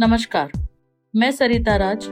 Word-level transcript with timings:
नमस्कार। 0.00 0.50
मैं 1.16 1.30
Sarita 1.30 1.76
Raj 1.76 2.02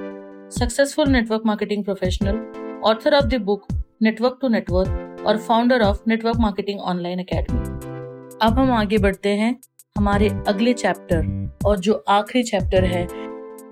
successful 0.58 1.08
network 1.08 1.42
marketing 1.46 1.84
professional 1.84 2.38
author 2.84 3.14
of 3.14 3.24
the 3.24 3.34
book 3.34 3.66
network 4.02 4.38
to 4.42 4.48
network 4.48 5.24
और 5.26 5.38
founder 5.38 5.82
of 5.82 6.00
network 6.08 6.36
marketing 6.36 6.80
online 6.80 7.20
academy 7.20 7.58
अब 8.42 8.58
हम 8.58 8.72
आगे 8.72 8.98
बढ़ते 8.98 9.28
हैं 9.28 9.60
हमारे 9.98 10.28
अगले 10.48 10.72
चैप्टर 10.72 11.56
और 11.66 11.78
जो 11.78 12.04
आखिरी 12.08 12.42
चैप्टर 12.42 12.84
है, 12.84 13.08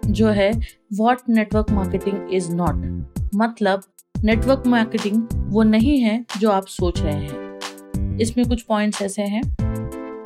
जो 0.06 0.28
है 0.28 0.50
what 0.92 1.18
network 1.28 1.70
marketing 1.70 2.34
is 2.34 2.52
not 2.52 3.30
मतलब 3.34 3.82
नेटवर्क 4.24 4.66
मार्केटिंग 4.66 5.22
वो 5.34 5.62
नहीं 5.62 6.00
है 6.00 6.24
जो 6.40 6.50
आप 6.50 6.66
सोच 6.66 7.02
रहे 7.02 7.14
हैं। 7.14 8.16
इसमें 8.18 8.48
कुछ 8.48 8.62
पॉइंट्स 8.62 9.02
ऐसे 9.02 9.22
हैं। 9.22 9.42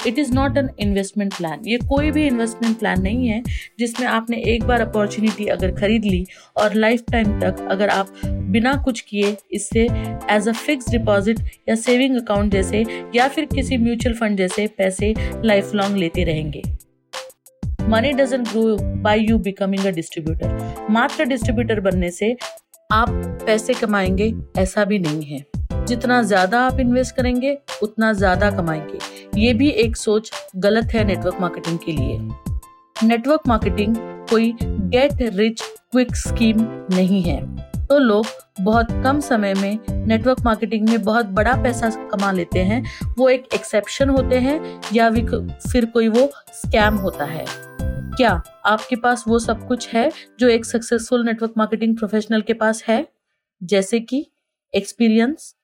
It 0.07 0.19
is 0.19 0.32
not 0.35 0.57
an 0.57 0.69
investment 0.80 1.35
plan 1.37 1.67
ये 1.67 1.79
कोई 1.89 2.11
भी 2.11 2.27
इन्वेस्टमेंट 2.27 2.79
प्लान 2.79 3.03
नहीं 3.03 3.29
है 3.29 3.43
जिसमें 3.79 4.07
आपने 4.07 4.43
एक 4.55 4.64
बार 4.64 4.80
अपॉर्चुनिटी 4.80 5.46
अगर 5.46 5.75
खरीद 5.75 6.04
ली 6.04 6.25
और 6.57 6.75
लाइफ 6.75 7.04
टाइम 7.13 7.39
तक 7.41 7.67
अगर 7.71 7.89
आप 7.89 8.13
बिना 8.27 8.75
कुछ 8.85 9.00
किए 9.00 9.36
इससे 9.53 9.86
एज 10.31 10.49
अ 10.49 10.53
फिक्स 10.53 10.91
डिपॉजिट 10.91 11.41
या 11.68 11.75
सेविंग 11.75 12.17
अकाउंट 12.17 12.53
जैसे 12.53 12.85
या 13.14 13.29
फिर 13.29 13.44
किसी 13.44 13.77
म्यूचुअल 13.77 14.14
फंड 14.14 14.39
जैसे 14.39 14.67
पैसे 14.79 15.14
लाइफ 15.44 15.75
लॉन्ग 15.75 15.96
लेते 15.96 16.25
रहेंगे। 16.25 16.63
Money 17.89 18.13
doesn't 18.13 18.49
grow 18.49 18.77
by 19.03 19.21
you 19.21 19.39
becoming 19.39 19.86
a 19.86 19.91
distributor 19.91 20.86
मात्र 20.91 21.25
डिस्ट्रीब्यूटर 21.25 21.80
बनने 21.80 22.11
से 22.11 22.36
आप 22.93 23.08
पैसे 23.46 23.75
कमाएँगे, 23.75 24.32
ऐसा 24.58 24.85
भी 24.85 24.99
नहीं 24.99 25.22
है। 25.25 25.44
जितना 25.90 26.22
ज़्यादा 26.22 26.61
आप 26.61 26.80
इन्वेस्ट 26.80 27.14
करेंगे, 27.17 27.57
उतना 27.82 28.12
ज़्यादा 28.12 28.50
कमाएँगे। 28.50 29.40
ये 29.40 29.53
भी 29.54 29.68
एक 29.68 29.96
सोच 29.96 30.30
गलत 30.57 30.93
है 30.94 31.04
नेटवर्क 31.04 31.40
मार्केटिंग 31.40 31.79
के 31.79 31.93
लिए। 31.93 32.19
नेटवर्क 33.06 33.48
मार्केटिंग 33.48 33.97
कोई 34.30 34.53
गेट 34.62 35.22
रिच 35.34 35.62
क्विक 35.62 36.14
स्कीम 36.16 36.61
नहीं 36.92 37.22
है। 37.22 37.41
तो 37.86 37.98
लोग 37.98 38.27
बहुत 38.61 38.88
कम 39.05 39.20
समय 39.20 39.55
में 39.55 39.78
नेटवर्क 40.06 40.41
मार्केटिंग 40.44 40.88
में 40.88 41.02
बहुत 41.02 41.27
बड़ा 41.28 41.55
पैसा 41.62 41.91
कमा 42.08 42.33
लेते 42.33 42.58
हैं। 42.61 42.83
वो 43.18 43.28
एक 43.28 43.48
एक्सेप्शन 43.55 44.08
होते 44.08 44.38
हैं 44.38 44.80
या 44.92 45.11
फिर 45.11 45.86
कोई 45.86 46.08
वो 46.08 46.30
स्कैम 46.55 46.96
होता 46.96 47.24
है। 47.24 47.44
क्या 47.48 48.41
आपके 48.66 48.96
पास 48.96 49.24
वो 49.28 49.38
सब 49.38 49.66
कुछ 49.68 49.88
है 49.88 50.11
जो 50.41 50.48
एक 50.48 50.64
सक्सेसफुल 50.64 51.24
नेटवर्क 51.24 51.55
मार्केटिंग 51.56 51.96
प्रोफेशनल 51.96 52.42
के 52.42 52.52
पास 52.55 52.84
है? 52.88 53.06
जैसे 53.62 54.00
कि 54.00 54.27
एक्सपीरियंस 54.74 55.55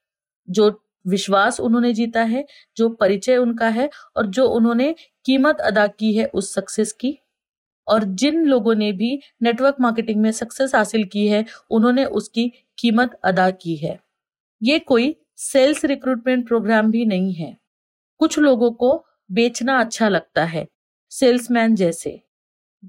जो 0.50 0.82
विश्वास 1.06 1.60
उन्होंने 1.60 1.92
जीता 1.92 2.22
है, 2.22 2.46
जो 2.76 2.88
परिचय 2.88 3.36
उनका 3.36 3.68
है 3.68 3.90
और 4.16 4.26
जो 4.26 4.48
उन्होंने 4.48 4.94
कीमत 5.24 5.60
अदा 5.60 5.86
की 5.86 6.16
है 6.16 6.26
उस 6.26 6.54
सक्सेस 6.54 6.92
की। 6.92 7.18
और 7.88 8.04
जिन 8.04 8.44
लोगों 8.44 8.74
ने 8.74 8.92
भी 8.92 9.20
नेटवर्क 9.42 9.76
मार्केटिंग 9.80 10.20
में 10.20 10.32
सक्सेस 10.32 10.74
हासिल 10.74 11.04
की 11.04 11.28
है, 11.28 11.44
उन्होंने 11.70 12.04
उसकी 12.04 12.52
कीमत 12.78 13.20
अदा 13.24 13.50
की 13.50 13.76
है। 13.76 14.00
ये 14.62 14.78
कोई 14.78 15.16
सेल्स 15.36 15.84
रिक्रूटमेंट 15.84 16.48
प्रोग्राम 16.48 16.90
भी 16.90 17.04
नहीं 17.04 17.34
है। 17.34 17.56
कुछ 18.18 18.38
लोगों 18.38 18.70
को 18.70 19.06
बेचना 19.32 19.80
अच्छा 19.80 20.08
लगता 20.08 20.44
है 20.44 20.68
सेल्समैन 21.10 21.74
जैसे। 21.74 22.22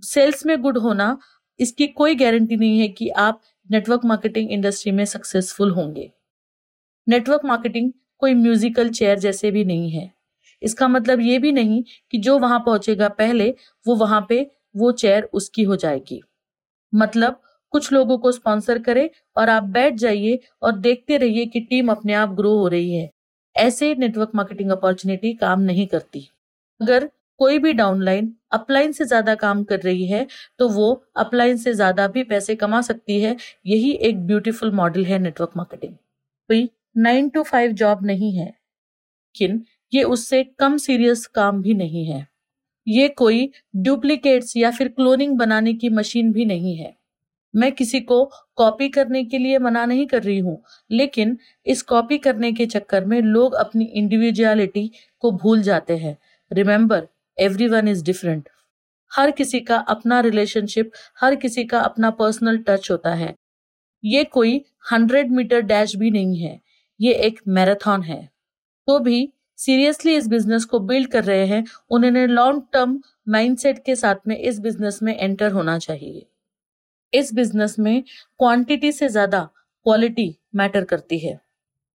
सेल्स 0.03 0.45
में 0.45 0.61
गुड 0.61 0.77
होना, 0.77 1.17
इसकी 1.59 1.87
कोई 1.87 2.15
गारंटी 2.15 2.55
नहीं 2.55 2.79
है 2.79 2.87
कि 2.87 3.09
आप 3.09 3.41
नेटवर्क 3.71 4.01
मार्केटिंग 4.05 4.51
इंडस्ट्री 4.51 4.91
में 4.91 5.05
सक्सेसफुल 5.05 5.71
होंगे। 5.71 6.11
नेटवर्क 7.07 7.45
मार्केटिंग 7.45 7.91
कोई 8.21 8.33
म्यूजिकल 8.35 8.89
चेयर 8.89 9.19
जैसे 9.19 9.51
भी 9.51 9.63
नहीं 9.65 9.89
है। 9.89 10.11
इसका 10.61 10.87
मतलब 10.87 11.19
ये 11.21 11.39
भी 11.39 11.51
नहीं 11.51 11.83
कि 12.11 12.17
जो 12.17 12.37
वहाँ 12.39 12.59
पहुंचेगा 12.59 13.07
पहले, 13.09 13.49
वो 13.85 13.95
वहाँ 13.95 14.25
पे 14.29 14.49
वो 14.75 14.91
चेयर 14.93 15.29
उसकी 15.33 15.63
हो 15.63 15.75
जाएगी। 15.75 16.21
मतलब 16.93 17.41
कुछ 17.73 17.91
लोगों 17.93 18.17
को 18.17 18.31
स्पॉन्सर 18.31 18.79
करे 18.79 19.09
और 19.37 19.49
आप 19.49 19.63
बैठ 19.63 19.93
जाइए 19.93 20.39
और 20.61 20.77
देखते 20.77 21.17
रहिए 21.17 21.45
कि 21.45 21.59
टीम 21.59 21.91
अपने 21.91 22.13
आप 22.13 22.29
ग्रो 22.29 22.57
हो 22.57 22.67
रही 22.67 22.93
है। 22.93 23.09
ऐसे 23.55 23.93
नेटवर्क 23.95 24.31
मार्केटिंग 24.35 24.71
अपॉर्चुनिटी 24.71 25.33
काम 25.33 25.61
नहीं 25.61 25.87
करती। 25.87 26.27
अगर 26.81 27.09
कोई 27.39 27.59
भी 27.59 27.73
डाउनलाइन 27.73 28.33
अपलाइन 28.51 28.91
से 28.91 29.05
ज़्यादा 29.05 29.35
काम 29.35 29.63
कर 29.63 29.79
रही 29.79 30.05
है 30.07 30.25
तो 30.59 30.67
वो 30.69 30.91
अपलाइन 31.17 31.57
से 31.57 31.73
ज़्यादा 31.73 32.07
भी 32.07 32.23
पैसे 32.23 32.55
कमा 32.55 32.81
सकती 32.81 33.21
है। 33.21 33.35
यही 33.65 33.91
एक 34.01 34.25
ब्यूटीफुल 34.27 34.71
मॉडल 34.71 35.05
है 35.05 35.19
network 35.19 35.51
marketing 35.57 35.93
nine 36.97 37.29
to 37.29 37.43
five 37.43 37.71
job 37.71 38.05
नहीं 38.05 38.33
है। 38.33 38.45
लेकिन 38.45 39.63
ये 39.93 40.03
उससे 40.03 40.43
कम 40.59 40.77
सीरियस 40.77 41.25
काम 41.27 41.61
भी 41.61 41.73
नहीं 41.73 42.05
है। 42.05 42.27
ये 42.87 43.07
कोई 43.09 43.51
डुप्लीकेट्स 43.75 44.57
या 44.57 44.71
फिर 44.71 44.87
क्लोनिंग 44.87 45.37
बनाने 45.37 45.73
की 45.73 45.89
मशीन 45.89 46.31
भी 46.31 46.45
नहीं 46.45 46.75
है। 46.77 46.95
मैं 47.55 47.71
किसी 47.71 47.99
को 47.99 48.25
कॉपी 48.55 48.89
करने 48.89 49.23
के 49.23 49.37
लिए 49.37 49.59
मना 49.59 49.85
नहीं 49.85 50.07
कर 50.07 50.23
रही 50.23 50.39
हूँ, 50.39 50.63
लेकिन 50.91 51.37
इस 51.65 51.81
कॉपी 51.81 52.17
करने 52.17 52.51
के 52.53 52.65
चक्कर 52.65 53.05
में 53.05 53.21
लोग 53.21 53.53
अपनी 53.53 53.85
इंडिविजुअलिटी 53.85 54.91
को 55.19 55.31
भूल 55.31 55.61
जाते 55.61 55.97
हैं। 55.97 56.17
Remember 56.51 57.07
every 57.39 57.67
one 57.67 57.87
is 57.87 58.03
different 58.03 58.49
हर 59.11 59.31
किसी 59.31 59.59
का 59.59 59.77
अपना 59.77 60.19
रिलेशनशिप 60.19 60.91
हर 61.21 61.35
किसी 61.35 61.63
का 61.63 61.79
अपना 61.79 62.11
पर्सनल 62.11 62.57
टच 62.57 62.91
होता 62.91 63.13
है। 63.13 63.35
ये 64.05 64.23
कोई 64.23 64.65
हंड्रेड 64.91 65.31
मीटर 65.31 65.61
डैश 65.61 65.95
भी 65.95 66.11
नहीं 66.11 66.39
है। 66.39 66.66
ये 66.99 67.13
एक 67.13 67.39
मैराथन 67.47 68.01
है। 68.01 68.29
तो 68.87 68.99
भी 68.99 69.31
सीरियसली 69.59 70.15
इस 70.15 70.27
बिज़नेस 70.27 70.65
को 70.65 70.79
बिल्ड 70.79 71.11
कर 71.11 71.23
रहे 71.23 71.45
हैं, 71.45 71.63
उन्होंने 71.91 72.25
लॉन्ग 72.27 72.63
टर्म 72.73 72.99
माइंडसेट 73.29 73.83
के 73.85 73.95
साथ 73.95 74.27
में 74.27 74.37
इस 74.37 74.59
बिज़नेस 74.59 74.99
में 75.03 75.15
एंटर 75.17 75.51
होना 75.51 75.77
चाहिए। 75.79 76.25
इस 77.13 77.33
बिज़नेस 77.33 77.77
में 77.79 78.03
क्वांटिटी 78.03 78.91
से 78.91 79.07
ज़्यादा 79.09 79.43
क्वालिटी 79.85 80.35
मैटर 80.55 80.83
करती 80.83 81.19
है। 81.19 81.39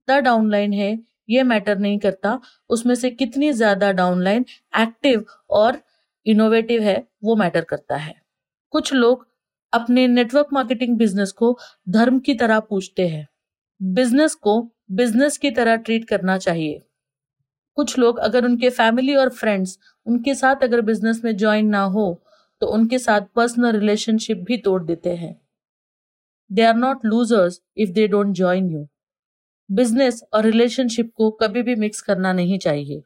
द 0.09 0.19
डाउनलाइन 0.21 0.73
है, 0.73 0.99
ये 1.31 1.43
मैटर 1.43 1.79
नहीं 1.79 1.99
करता, 1.99 2.41
उसमें 2.71 2.95
से 2.95 3.11
कितनी 3.11 3.53
ज़्यादा 3.53 3.93
डाउनलाइन 3.93 4.45
एक्टिव 4.79 5.25
और 5.51 5.81
इनोवेटिव 6.27 6.83
है, 6.83 7.07
वो 7.25 7.37
मैटर 7.37 7.65
करता 7.65 7.97
है। 7.97 8.15
कुछ 8.75 8.93
लोग 8.95 9.27
अपने 9.73 10.07
नेटवर्क 10.09 10.49
मार्केटिंग 10.53 10.97
बिज़नेस 10.99 11.33
को 11.33 11.59
धर्म 11.89 12.19
की 12.19 12.35
तरह 12.35 12.61
पूछते 12.61 13.09
हैं। 13.09 13.27
बिज़नेस 13.81 14.35
को 14.35 14.61
बिज़नेस 14.91 15.37
की 15.39 15.51
तरह 15.51 15.77
ट्रीट 15.79 16.09
करना 16.09 16.37
चाहिए। 16.39 16.81
कुछ 17.79 17.99
लोग 17.99 18.19
अगर 18.19 18.45
उनके 18.45 18.71
फैमिली 18.71 19.15
और 19.17 19.29
फ्रेंड्स 19.31 19.79
उनके 20.07 20.35
साथ 20.35 20.63
अगर 20.63 20.81
बिज़नेस 20.83 21.21
में 21.25 21.37
ज्वाइन 21.37 21.67
ना 21.69 21.83
हो 21.89 22.23
तो 22.63 22.67
उनके 22.69 22.99
साथ 22.99 23.27
पर्सनल 23.37 23.73
रिलेशनशिप 23.73 24.39
भी 24.39 24.57
तोड़ 24.59 24.83
देते 24.85 25.15
हैं। 25.17 25.35
They 26.51 26.63
are 26.63 26.75
not 26.77 27.05
losers 27.05 27.61
if 27.77 27.91
they 27.91 28.07
don't 28.09 28.35
join 28.37 28.71
you 28.71 28.87
business 29.71 30.23
और 30.35 30.45
रिलेशनशिप 30.45 31.13
को 31.17 31.31
कभी 31.33 31.63
भी 31.63 31.75
मिक्स 31.77 32.01
करना 32.01 32.33
नहीं 32.33 32.59
चाहिए। 32.59 33.03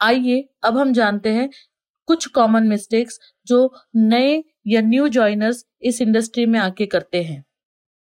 आइए, 0.00 0.48
अब 0.64 0.78
हम 0.78 0.92
जानते 0.92 1.32
हैं 1.32 1.48
कुछ 2.08 2.26
कॉमन 2.28 2.66
मिस्टेक्स 2.68 3.20
जो 3.46 3.58
नए 3.96 4.42
या 4.66 4.80
न्यू 4.80 5.08
ज्वाइनर्स 5.08 5.64
इस 5.82 6.00
इंडस्ट्री 6.00 6.46
में 6.46 6.58
आके 6.60 6.86
करते 6.86 7.22
हैं। 7.22 7.40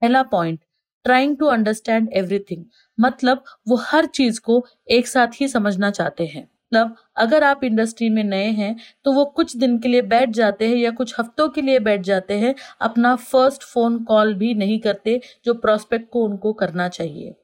पहला 0.03 0.23
point 0.25 0.61
trying 1.05 1.37
to 1.37 1.47
understand 1.47 2.09
everything 2.13 2.65
मतलब 2.99 3.45
वो 3.69 3.77
हर 3.83 4.07
चीज़ 4.09 4.41
को 4.41 4.65
एक 4.91 5.07
साथ 5.09 5.41
ही 5.41 5.49
समझना 5.49 5.91
चाहते 5.93 6.27
हैं। 6.27 6.43
मतलब 6.43 6.95
अगर 7.19 7.45
आप 7.45 7.65
इंडस्ट्री 7.65 8.09
में 8.09 8.23
नए 8.25 8.51
हैं 8.53 8.77
तो 9.05 9.13
वो 9.13 9.25
कुछ 9.37 9.57
दिन 9.57 9.79
के 9.79 9.89
लिए 9.89 10.03
बैठ 10.05 10.31
जाते 10.33 10.69
हैं 10.69 10.77
या 10.77 10.91
कुछ 10.93 11.15
हफ्तों 11.19 11.49
के 11.49 11.63
लिए 11.63 11.79
बैठ 11.81 12.01
जाते 12.03 12.35
हैं, 12.35 12.55
अपना 12.81 13.15
फ़र्स्ट 13.17 13.63
फ़ोन 13.65 14.03
कॉल 14.05 14.35
भी 14.35 14.55
नहीं 14.55 14.79
करते 14.81 15.21
जो 15.45 15.55
प्रोस्पेक्ट 15.57 16.09
को 16.13 16.25
उनको 16.25 16.53
करना 16.55 16.89
चाहिए। 16.91 17.35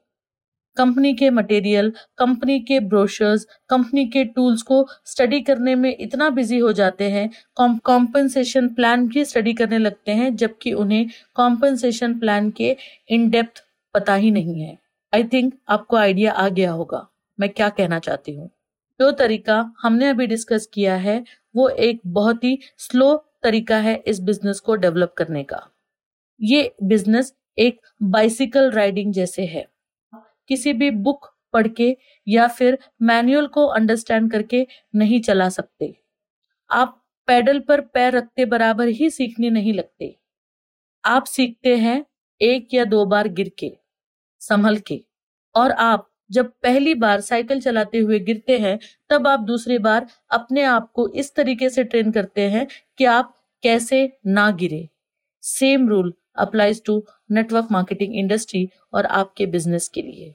कंपनी 0.77 1.13
के 1.15 1.31
मटेरियल 1.31 1.93
कंपनी 2.19 2.59
के 2.63 2.79
ब्रोशर्स 2.83 3.47
कंपनी 3.71 4.05
के 4.09 4.25
टूल्स 4.27 4.63
को 4.63 4.87
स्टडी 5.07 5.41
करने 5.43 5.75
में 5.75 5.97
इतना 5.97 6.29
बिज़ी 6.31 6.59
हो 6.59 6.73
जाते 6.75 7.11
हैं 7.11 7.29
कॉम्पनसेशन 7.57 8.69
प्लान 8.75 9.07
भी 9.09 9.25
स्टडी 9.25 9.55
करने 9.55 9.79
लगते 9.79 10.13
हैं, 10.13 10.35
जबकि 10.37 10.73
उन्हें 10.75 11.07
कॉम्पनसेशन 11.37 12.19
प्लान 12.19 12.51
के 12.53 12.77
इन 13.09 13.29
डेप्थ 13.31 13.65
पता 13.95 14.15
ही 14.17 14.31
नहीं 14.31 14.61
है। 14.63 14.79
आई 15.13 15.25
थिंक 15.25 15.55
आपको 15.69 15.97
आइडिया 15.97 16.33
आ 16.33 16.49
गया 16.49 16.73
होगा। 16.73 17.07
मैं 17.41 17.49
क्या 17.51 17.69
कहना 17.69 17.99
चाहती 17.99 18.33
हूँ? 18.33 18.51
जो 19.01 19.11
तरीका 19.11 19.75
हमने 19.83 20.09
अभी 20.09 20.27
डिस्कस 20.27 20.69
किया 20.73 20.97
है, 20.97 21.25
वो 21.57 21.69
एक 21.69 22.01
बहुत 22.07 22.45
ही 22.45 22.59
स्लो 22.79 23.15
तरीका 23.43 23.77
है 23.77 24.03
इस 24.07 24.21
बिज़नेस 24.21 24.61
को 24.61 24.75
डेवलप 24.75 25.15
करने 25.19 25.43
का। 25.45 25.69
ये 26.41 26.75
बिज़नेस 26.83 27.35
एक 27.59 27.81
बाइसिकल 28.03 28.71
राइडिंग 28.71 29.13
जैसे 29.13 29.45
है। 29.47 29.67
किसी 30.49 30.73
भी 30.73 30.91
बुक 30.91 31.35
पढ़ 31.53 31.69
के 31.69 31.97
या 32.29 32.49
फिर 32.49 32.79
मैनुअल 33.03 33.47
को 33.47 33.67
अंडरस्टैंड 33.67 34.31
करके 34.33 34.67
नहीं 34.95 35.21
चला 35.21 35.49
सकते। 35.49 35.95
आप 36.71 37.03
पैडल 37.27 37.61
पर 37.61 37.81
पैर 37.81 38.13
रखते 38.13 38.45
बराबर 38.45 38.89
ही 38.89 39.11
सीखने 39.11 39.51
नहीं 39.51 39.73
लगते। 39.73 40.17
आप 41.05 41.25
सीखते 41.25 41.77
हैं 41.77 42.05
एक 42.41 42.75
या 42.75 42.85
दो 42.85 43.05
बार 43.07 43.29
गिर 43.29 43.53
के। 43.59 43.88
संभल 44.39 44.77
के। 44.77 45.05
और 45.55 45.71
आप 45.71 46.11
जब 46.31 46.53
पहली 46.63 46.95
बार 46.95 47.21
साइकिल 47.21 47.61
चलाते 47.61 47.99
हुए 47.99 48.19
गिरते 48.19 48.59
हैं, 48.59 48.79
तब 49.11 49.27
आप 49.27 49.41
दूसरी 49.41 49.79
बार 49.79 50.07
अपने 50.31 50.63
आप 50.63 50.93
को 50.93 51.09
इस 51.09 51.35
तरीके 51.35 51.71
से 51.71 51.85
ट्रेन 51.85 52.13
करते 52.13 52.41
हैं 52.41 52.67
कि 52.99 53.05
आप 53.05 53.35
कैसे 53.63 54.19
ना 54.27 54.51
गिरे। 54.51 54.89
Same 55.43 55.89
rule 55.89 56.15
applies 56.37 56.85
to 56.85 57.05
network 57.31 57.69
marketing 57.71 58.15
industry 58.15 58.69
और 58.93 59.07
आपके 59.07 59.47
बिज़नेस 59.47 59.89
के 59.89 60.03
लिए। 60.03 60.35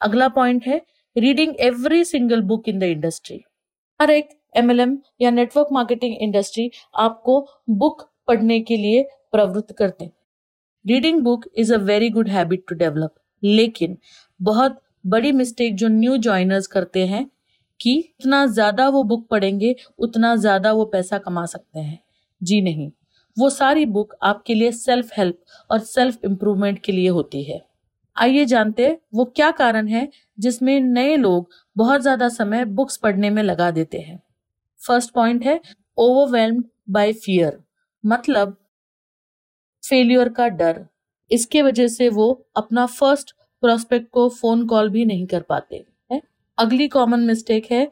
अगला 0.00 0.28
पॉइंट 0.28 0.66
है, 0.66 0.82
reading 1.16 1.54
every 1.60 2.04
single 2.04 2.40
book 2.40 2.68
in 2.68 2.78
the 2.78 2.82
industry. 2.82 3.44
हर 4.00 4.10
एक 4.10 4.28
एमएलएम 4.56 4.98
या 5.20 5.30
नेटवर्क 5.30 5.68
मार्केटिंग 5.72 6.16
इंडस्ट्री 6.20 6.70
आपको 6.94 7.48
बुक 7.70 8.10
पढ़ने 8.26 8.60
के 8.60 8.76
लिए 8.76 9.02
प्रवृत्त 9.32 9.72
करते 9.72 10.04
हैं। 10.04 10.12
Reading 10.84 11.20
book 11.20 11.44
is 11.56 11.72
a 11.74 11.76
very 11.82 12.10
good 12.10 12.28
habit 12.28 12.64
to 12.68 12.74
develop 12.74 13.14
लेकिन 13.42 13.96
बहुत 14.40 14.80
बड़ी 15.06 15.32
मिस्टेक 15.32 15.74
जो 15.76 15.88
न्यू 15.88 16.16
ज्वाइनर्स 16.18 16.66
करते 16.66 17.06
हैं 17.06 17.26
कि 17.80 17.94
इतना 17.98 18.44
ज़्यादा 18.46 18.88
वो 18.88 19.02
बुक 19.04 19.26
पढ़ेंगे, 19.28 19.74
उतना 19.98 20.34
ज़्यादा 20.36 20.72
वो 20.72 20.84
पैसा 20.84 21.18
कमा 21.18 21.44
सकते 21.46 21.80
हैं। 21.80 21.98
जी 22.40 22.60
नहीं। 22.60 22.90
वो 23.36 23.50
सारी 23.50 23.84
बुक 23.86 24.14
आपके 24.22 24.54
लिए 24.54 24.70
सेल्फ 24.72 25.10
हेल्प 25.16 25.38
और 25.70 25.78
सेल्फ 25.80 26.24
इम्प्रूवमेंट 26.24 26.78
के 26.78 26.92
लिए 26.92 27.08
होती 27.08 27.42
है। 27.42 27.60
आइए 28.16 28.44
जानते 28.44 28.96
वो 29.14 29.24
क्या 29.26 29.50
कारण 29.52 29.88
है 29.88 30.08
जिसमें 30.38 30.80
नए 30.80 31.16
लोग 31.16 31.48
बहुत 31.76 32.00
ज़्यादा 32.00 32.28
समय 32.28 32.64
बुक्स 32.64 32.96
पढ़ने 32.96 33.30
में 33.30 33.42
लगा 33.42 33.70
देते 33.70 33.98
हैं। 33.98 34.20
फ़र्स्ट 34.80 35.12
पॉइंट 35.14 35.44
है 35.44 35.60
ओवरवेल्म्ड 35.98 36.64
बाय 36.90 37.12
फियर 37.14 37.58
मतलब 38.04 38.56
फेलियर 39.84 40.28
का 40.30 40.48
डर। 40.50 40.84
इसके 41.30 41.62
वजह 41.62 41.86
से 41.88 42.08
वो 42.10 42.30
अपना 42.56 42.86
फ़र्स्ट 42.88 43.34
प्रोस्पेक्ट 43.62 44.08
को 44.10 44.28
फ़ोन 44.30 44.66
कॉल 44.66 44.88
भी 44.90 45.04
नहीं 45.04 45.26
कर 45.26 45.42
पाते, 45.42 45.84
है। 46.10 46.20
अगली 46.58 46.88
कॉमन 46.88 47.20
मिस्टेक 47.22 47.70
है 47.70 47.90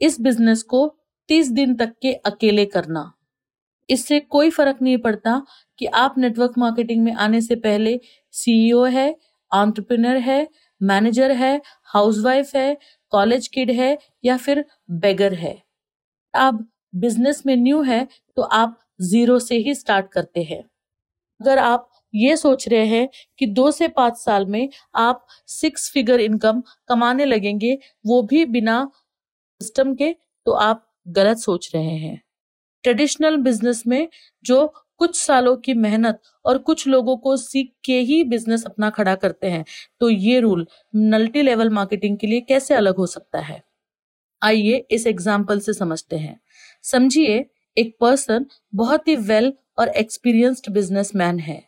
इस 0.00 0.20
बिज़नेस 0.20 0.62
को 0.64 0.86
तीस 1.28 1.48
दिन 1.50 1.74
तक 1.76 1.92
के 2.02 2.12
अकेले 2.26 2.64
करना। 2.66 3.10
इससे 3.88 4.18
कोई 4.20 4.50
फ़र्क 4.50 4.78
नहीं 4.82 4.98
पड़ता 4.98 5.40
कि 5.78 5.86
आप 5.86 6.14
नेटवर्क 6.18 6.52
मार्केटिंग 6.58 7.02
में 7.04 7.12
आने 7.14 7.40
से 7.40 7.54
पहले 7.56 7.98
सीईओ 8.34 8.84
है 8.86 9.14
ऑन्टरप्रिनर 9.52 10.16
है 10.18 10.46
मैनेजर 10.80 11.30
है 11.32 11.60
हाउसवाइफ 11.94 12.54
है 12.56 12.76
कॉलेज 13.12 13.48
किड 13.48 13.70
है 13.70 13.96
या 14.24 14.36
फिर 14.36 14.64
बेगर 14.92 15.34
है। 15.34 15.56
आप 16.34 16.66
बिज़नेस 16.96 17.42
में 17.46 17.56
न्यू 17.56 17.82
है 17.82 18.06
तो 18.36 18.42
आप 18.42 18.78
ज़ीरो 19.02 19.38
से 19.38 19.56
ही 19.58 19.74
स्टार्ट 19.74 20.10
करते 20.12 20.42
हैं। 20.42 20.62
अगर 21.40 21.58
आप 21.58 21.90
ये 22.14 22.36
सोच 22.36 22.68
रहे 22.68 22.86
हैं 22.86 23.08
कि 23.38 23.46
दो 23.48 23.70
से 23.70 23.88
पाँच 23.90 24.16
साल 24.16 24.46
में 24.46 24.68
आप 24.96 25.26
सिक्स 25.48 25.90
फिगर 25.92 26.20
इनकम 26.20 26.62
कमाने 26.88 27.24
लगेंगे, 27.24 27.78
वो 28.04 28.22
भी 28.22 28.44
बिना 28.46 28.90
सिस्टम 29.60 29.94
के 29.94 30.14
तो 30.46 30.52
आप 30.52 30.86
गलत 31.08 31.38
सोच 31.38 31.70
रहे 31.74 31.96
हैं। 31.96 32.20
ट्रेडिशनल 32.84 33.36
बिज़नेस 33.38 33.82
में 33.86 34.08
जो 34.44 34.66
कुछ 35.00 35.16
सालों 35.16 35.56
की 35.56 35.74
मेहनत 35.74 36.20
और 36.44 36.58
कुछ 36.60 36.86
लोगों 36.88 37.16
को 37.16 37.36
सीख 37.36 37.72
के 37.84 37.98
ही 38.00 38.22
बिज़नेस 38.24 38.64
अपना 38.64 38.90
खड़ा 38.90 39.14
करते 39.16 39.50
हैं 39.50 39.64
तो 40.00 40.08
ये 40.10 40.40
रूल 40.40 40.66
मल्टी 40.94 41.42
लेवल 41.42 41.70
मार्केटिंग 41.70 42.18
के 42.18 42.26
लिए 42.26 42.40
कैसे 42.42 42.74
अलग 42.74 42.96
हो 42.96 43.06
सकता 43.08 43.38
है? 43.40 43.62
आइए 44.42 44.86
इस 44.90 45.06
एग्ज़ाम्पल 45.06 45.60
से 45.60 45.72
समझते 45.72 46.16
हैं। 46.16 46.38
समझिए, 46.84 47.44
एक 47.76 47.96
पर्सन 48.00 48.46
बहुत 48.74 49.08
ही 49.08 49.16
वेल 49.18 49.52
और 49.78 49.88
एक्सपीरियंस्ड 49.88 50.70
बिजनेसमैन 50.72 51.38
है। 51.38 51.62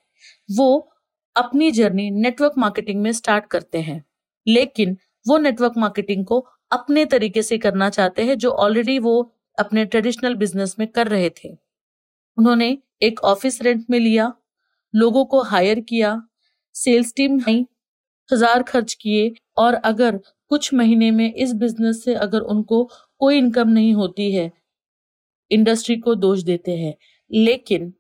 वो 0.49 0.89
अपनी 1.37 1.71
जर्नी 1.71 2.11
नेटवर्क 2.13 2.53
मार्केटिंग 2.59 3.01
में 3.03 3.13
स्टार्ट 3.13 3.47
करते 3.47 3.81
हैं। 3.81 4.03
लेकिन 4.47 4.97
वो 5.27 5.39
नेटवर्क 5.39 5.73
मार्केटिंग 5.77 6.25
को 6.27 6.39
अपने 6.73 7.05
तरीके 7.05 7.43
से 7.43 7.59
करना 7.59 7.89
चाहते 7.91 8.25
हैं 8.25 8.37
जो 8.39 8.51
ऑलरेडी 8.51 8.99
वो 8.99 9.21
अपने 9.59 9.85
ट्रेडिशनल 9.85 10.35
बिज़नेस 10.35 10.75
में 10.79 10.87
कर 10.89 11.09
रहे 11.09 11.31
थे। 11.35 11.49
उन्होंने 12.39 12.77
एक 13.03 13.21
ऑफ़िस 13.25 13.63
रेंट 13.63 13.85
में 13.91 13.99
लिया, 14.01 14.33
लोगों 14.95 15.25
को 15.25 15.43
हायर 15.43 15.81
किया 15.81 16.21
सेल्स 16.75 17.13
टीम 17.17 17.39
हज़ार 18.29 18.63
खर्च 18.63 18.95
किए 18.95 19.33
और 19.57 19.75
अगर 19.75 20.17
कुछ 20.51 20.73
महीने 20.75 21.11
में 21.11 21.33
इस 21.35 21.53
बिज़नेस 21.55 22.05
से 22.05 22.15
अगर 22.17 22.41
उनको 22.41 22.83
कोई 23.21 23.39
इनकम 23.39 23.69
नहीं 23.69 23.93
होती 23.95 24.31
है 24.33 24.51
इंडस्ट्री 25.51 25.97
को 25.97 26.15
दोष 26.15 26.43
देते 26.43 26.77
हैं। 26.77 26.95
लेकिन 27.31 27.93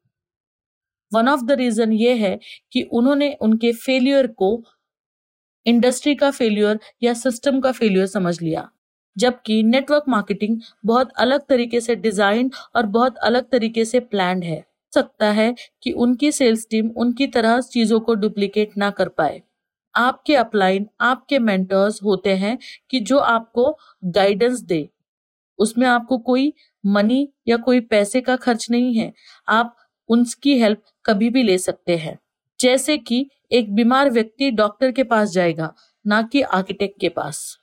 वन 1.12 1.28
ऑफ़ 1.28 1.42
द 1.44 1.52
रीजन 1.52 1.92
ये 1.92 2.14
है 2.14 2.38
कि 2.72 2.82
उन्होंने 2.92 3.32
उनके 3.40 3.72
फेलियर 3.74 4.26
को 4.26 4.50
इंडस्ट्री 5.66 6.14
का 6.14 6.30
फेलियर 6.30 6.78
या 7.02 7.12
सिस्टम 7.14 7.60
का 7.60 7.72
फेलियर 7.72 8.06
समझ 8.06 8.40
लिया। 8.42 8.68
जबकि 9.16 9.62
नेटवर्क 9.62 10.04
मार्केटिंग 10.08 10.60
बहुत 10.84 11.12
अलग 11.18 11.46
तरीके 11.48 11.80
से 11.80 11.94
डिज़ाइन 11.96 12.50
और 12.76 12.86
बहुत 12.88 13.16
अलग 13.18 13.48
तरीके 13.50 13.84
से 13.84 14.00
प्लान 14.00 14.42
है। 14.42 14.64
सकता 14.92 15.30
है 15.32 15.54
कि 15.82 15.92
उनकी 15.92 16.32
सेल्स 16.32 16.66
टीम 16.70 16.90
उनकी 16.96 17.26
तरह 17.26 17.60
चीज़ों 17.62 18.00
को 18.00 18.14
डुप्लीकेट 18.14 18.76
ना 18.78 18.90
कर 18.90 19.08
पाए। 19.08 19.42
आपके 19.94 20.34
अपलाइन 20.36 20.86
आपके 21.00 21.38
मेंटर्स 21.38 22.02
होते 22.02 22.34
हैं 22.36 22.56
कि 22.90 23.00
जो 23.00 23.18
आपको 23.18 23.76
गाइडेंस 24.04 24.60
दे। 24.60 24.88
उसमें 25.58 25.86
आपको 25.86 26.18
कोई 26.18 26.52
मनी 26.84 27.28
या 27.48 27.56
कोई 27.56 27.80
पैसे 27.80 28.20
का 28.20 28.36
खर्च 28.36 28.70
नहीं 28.70 28.94
है। 28.94 29.12
आप 29.48 29.76
उनकी 30.08 30.58
हेल्प 30.60 30.82
कभी 31.06 31.30
भी 31.30 31.42
ले 31.42 31.58
सकते 31.58 31.96
हैं। 31.96 32.18
जैसे 32.60 32.98
कि 32.98 33.28
एक 33.52 33.74
बीमार 33.74 34.10
व्यक्ति 34.10 34.50
डॉक्टर 34.50 34.92
के 34.92 35.02
पास 35.04 35.30
जाएगा, 35.30 35.74
ना 36.04 36.22
कि 36.22 36.42
आर्किटेक्ट 36.42 37.00
के 37.00 37.08
पास। 37.08 37.58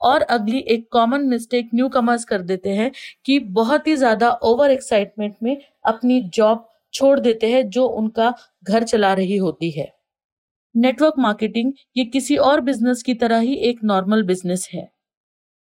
और 0.00 0.22
अगली 0.22 0.58
एक 0.58 0.88
कॉमन 0.92 1.20
मिस्टेक 1.20 1.70
न्यू 1.74 1.88
कमर्स 1.88 2.24
कर 2.24 2.42
देते 2.42 2.70
हैं 2.70 2.90
कि 3.26 3.38
बहुत 3.38 3.86
ही 3.86 3.96
ज़्यादा 3.96 4.30
ओवर 4.44 4.70
एक्साइटमेंट 4.70 5.34
में 5.42 5.56
अपनी 5.84 6.20
जॉब 6.34 6.68
छोड़ 6.94 7.20
देते 7.20 7.50
हैं 7.50 7.68
जो 7.70 7.86
उनका 7.86 8.34
घर 8.64 8.84
चला 8.84 9.12
रही 9.14 9.36
होती 9.36 9.70
है। 9.70 9.92
नेटवर्क 10.74 11.14
मार्केटिंग 11.18 11.72
ये 11.96 12.04
किसी 12.04 12.36
और 12.36 12.60
बिज़नेस 12.60 13.02
की 13.02 13.14
तरह 13.14 13.38
ही 13.38 13.54
एक 13.62 13.80
नॉर्मल 13.84 14.22
बिज़नेस 14.22 14.68
है। 14.74 14.91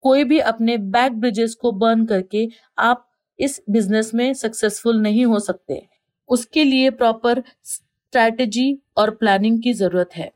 कोई 0.04 0.24
भी 0.24 0.38
अपने 0.40 0.76
बैक 0.88 1.12
ब्रिजेस 1.12 1.54
को 1.54 1.72
बर्न 1.74 2.04
करके 2.06 2.46
आप 2.78 3.04
इस 3.38 3.60
बिज़नेस 3.70 4.10
में 4.14 4.32
सक्सेसफुल 4.34 5.00
नहीं 5.00 5.24
हो 5.26 5.38
सकते। 5.40 5.82
उसके 6.28 6.64
लिए 6.64 6.90
प्रॉपर 6.92 7.42
स्ट्रैटेजी 7.64 8.78
और 8.96 9.10
प्लानिंग 9.12 9.62
की 9.62 9.72
ज़रूरत 9.74 10.14
है। 10.14 10.30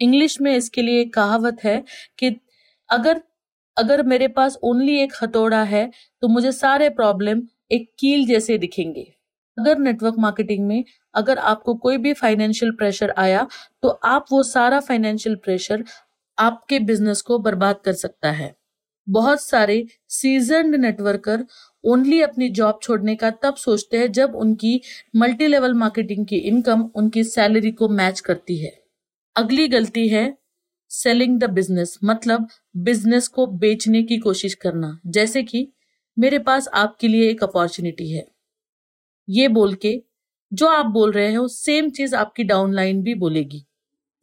इंग्लिश 0.00 0.40
में 0.40 0.54
इसके 0.56 0.82
लिए 0.82 1.00
एक 1.00 1.12
कहावत 1.14 1.64
है 1.64 1.82
कि 2.18 2.36
अगर 2.90 3.20
अगर 3.76 4.02
मेरे 4.02 4.28
पास 4.28 4.56
ओनली 4.62 4.98
एक 4.98 5.12
हथौड़ा 5.22 5.62
है 5.64 5.90
तो 6.22 6.28
मुझे 6.28 6.52
सारे 6.52 6.88
प्रॉब्लम 6.90 7.42
एक 7.72 7.90
कील 7.98 8.26
जैसे 8.26 8.58
दिखेंगे। 8.58 9.02
अगर 9.56 9.78
नेटवर्क 9.78 10.14
मार्केटिंग 10.18 10.66
में 10.66 10.84
अगर 11.14 11.38
आपको 11.40 11.74
कोई 11.76 11.96
भी 11.98 12.12
फाइनेंशियल 12.14 12.72
प्रेशर 12.72 13.14
आया 13.18 13.46
तो 13.82 13.88
आप 13.88 14.26
वो 14.32 14.42
सारा 14.44 14.80
फाइनेंशियल 14.80 15.36
प्रेशर 15.36 15.84
आपके 16.38 16.78
बिज़नेस 16.80 17.20
को 17.22 17.38
बर्बाद 17.40 17.80
कर 17.84 17.92
सकता 17.94 18.30
है। 18.32 18.54
बहुत 19.08 19.42
सारे 19.42 19.86
सीजनड 20.08 20.74
नेटवर्कर 20.74 21.44
ओनली 21.84 22.20
अपनी 22.22 22.48
जॉब 22.48 22.78
छोड़ने 22.82 23.14
का 23.16 23.30
तब 23.30 23.54
सोचते 23.54 23.98
हैं 23.98 24.12
जब 24.12 24.34
उनकी 24.34 24.80
मल्टी 25.16 25.46
लेवल 25.46 25.74
मार्केटिंग 25.74 26.26
की 26.26 26.36
इनकम 26.36 26.82
उनकी 26.94 27.24
सैलरी 27.24 27.70
को 27.72 27.88
मैच 27.88 28.20
करती 28.20 28.56
है। 28.58 28.72
अगली 29.36 29.68
गलती 29.68 30.08
है 30.08 30.38
सेलिंग 30.90 31.38
द 31.40 31.44
बिज़नेस 31.44 31.98
मतलब 32.04 32.48
बिज़नेस 32.76 33.28
को 33.28 33.46
बेचने 33.46 34.02
की 34.02 34.18
कोशिश 34.18 34.54
करना। 34.54 34.98
जैसे 35.06 35.42
कि 35.42 35.68
मेरे 36.16 36.38
पास 36.38 36.68
आपके 36.74 37.08
लिए 37.08 37.30
एक 37.30 37.42
अपॉर्चुनिटी 37.42 38.10
है। 38.12 38.26
ये 39.28 39.48
बोल 39.48 39.74
के 39.74 40.02
जो 40.52 40.66
आप 40.66 40.86
बोल 40.86 41.12
रहे 41.12 41.34
हो 41.34 41.48
सेम 41.48 41.90
चीज़ 41.90 42.16
आपकी 42.16 42.44
डाउनलाइन 42.44 43.02
भी 43.02 43.14
बोलेगी। 43.14 43.64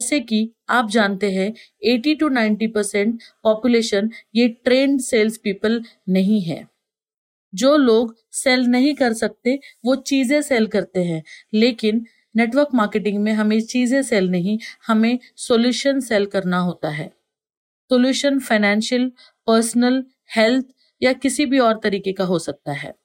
जैसे 0.02 0.20
कि 0.20 0.52
आप 0.70 0.90
जानते 0.90 1.32
हैं 1.32 1.54
80 1.86 2.16
टू 2.16 2.30
90 2.30 2.68
परसेंट 2.68 3.22
पॉपुलेशन 3.44 4.10
ये 4.36 4.48
ट्रेंड 4.48 5.00
सेल्स 5.02 5.38
पीपल 5.38 5.84
नहीं 6.10 6.42
है। 6.42 6.68
जो 7.54 7.78
लोग 7.78 8.16
सेल 8.32 8.62
नहीं 8.62 8.96
कर 8.96 9.14
सकते, 9.14 9.60
वो 9.86 9.96
चीज़ें 9.96 10.42
सेल 10.42 10.68
करते 10.68 11.04
हैं। 11.04 11.24
लेकिन 11.54 12.06
नेटवर्क 12.36 12.68
मार्केटिंग 12.74 13.24
में 13.24 13.34
हमें 13.34 13.62
चीज़ें 13.62 14.02
सेल 14.04 14.30
नहीं, 14.30 14.60
हमें 14.88 15.20
सॉल्यूशन 15.38 16.00
सेल 16.00 16.26
करना 16.26 16.60
होता 16.60 16.90
है। 16.90 17.08
सॉल्यूशन 17.92 18.40
फाइनेंशियल 18.40 19.12
पर्सनल 19.48 20.06
हेल्थ 20.38 20.66
या 21.04 21.14
किसी 21.14 21.46
भी 21.46 21.60
और 21.60 21.80
तरीके 21.84 22.14
का 22.14 22.24
हो 22.24 22.40
सकता 22.40 22.72
है। 22.72 22.96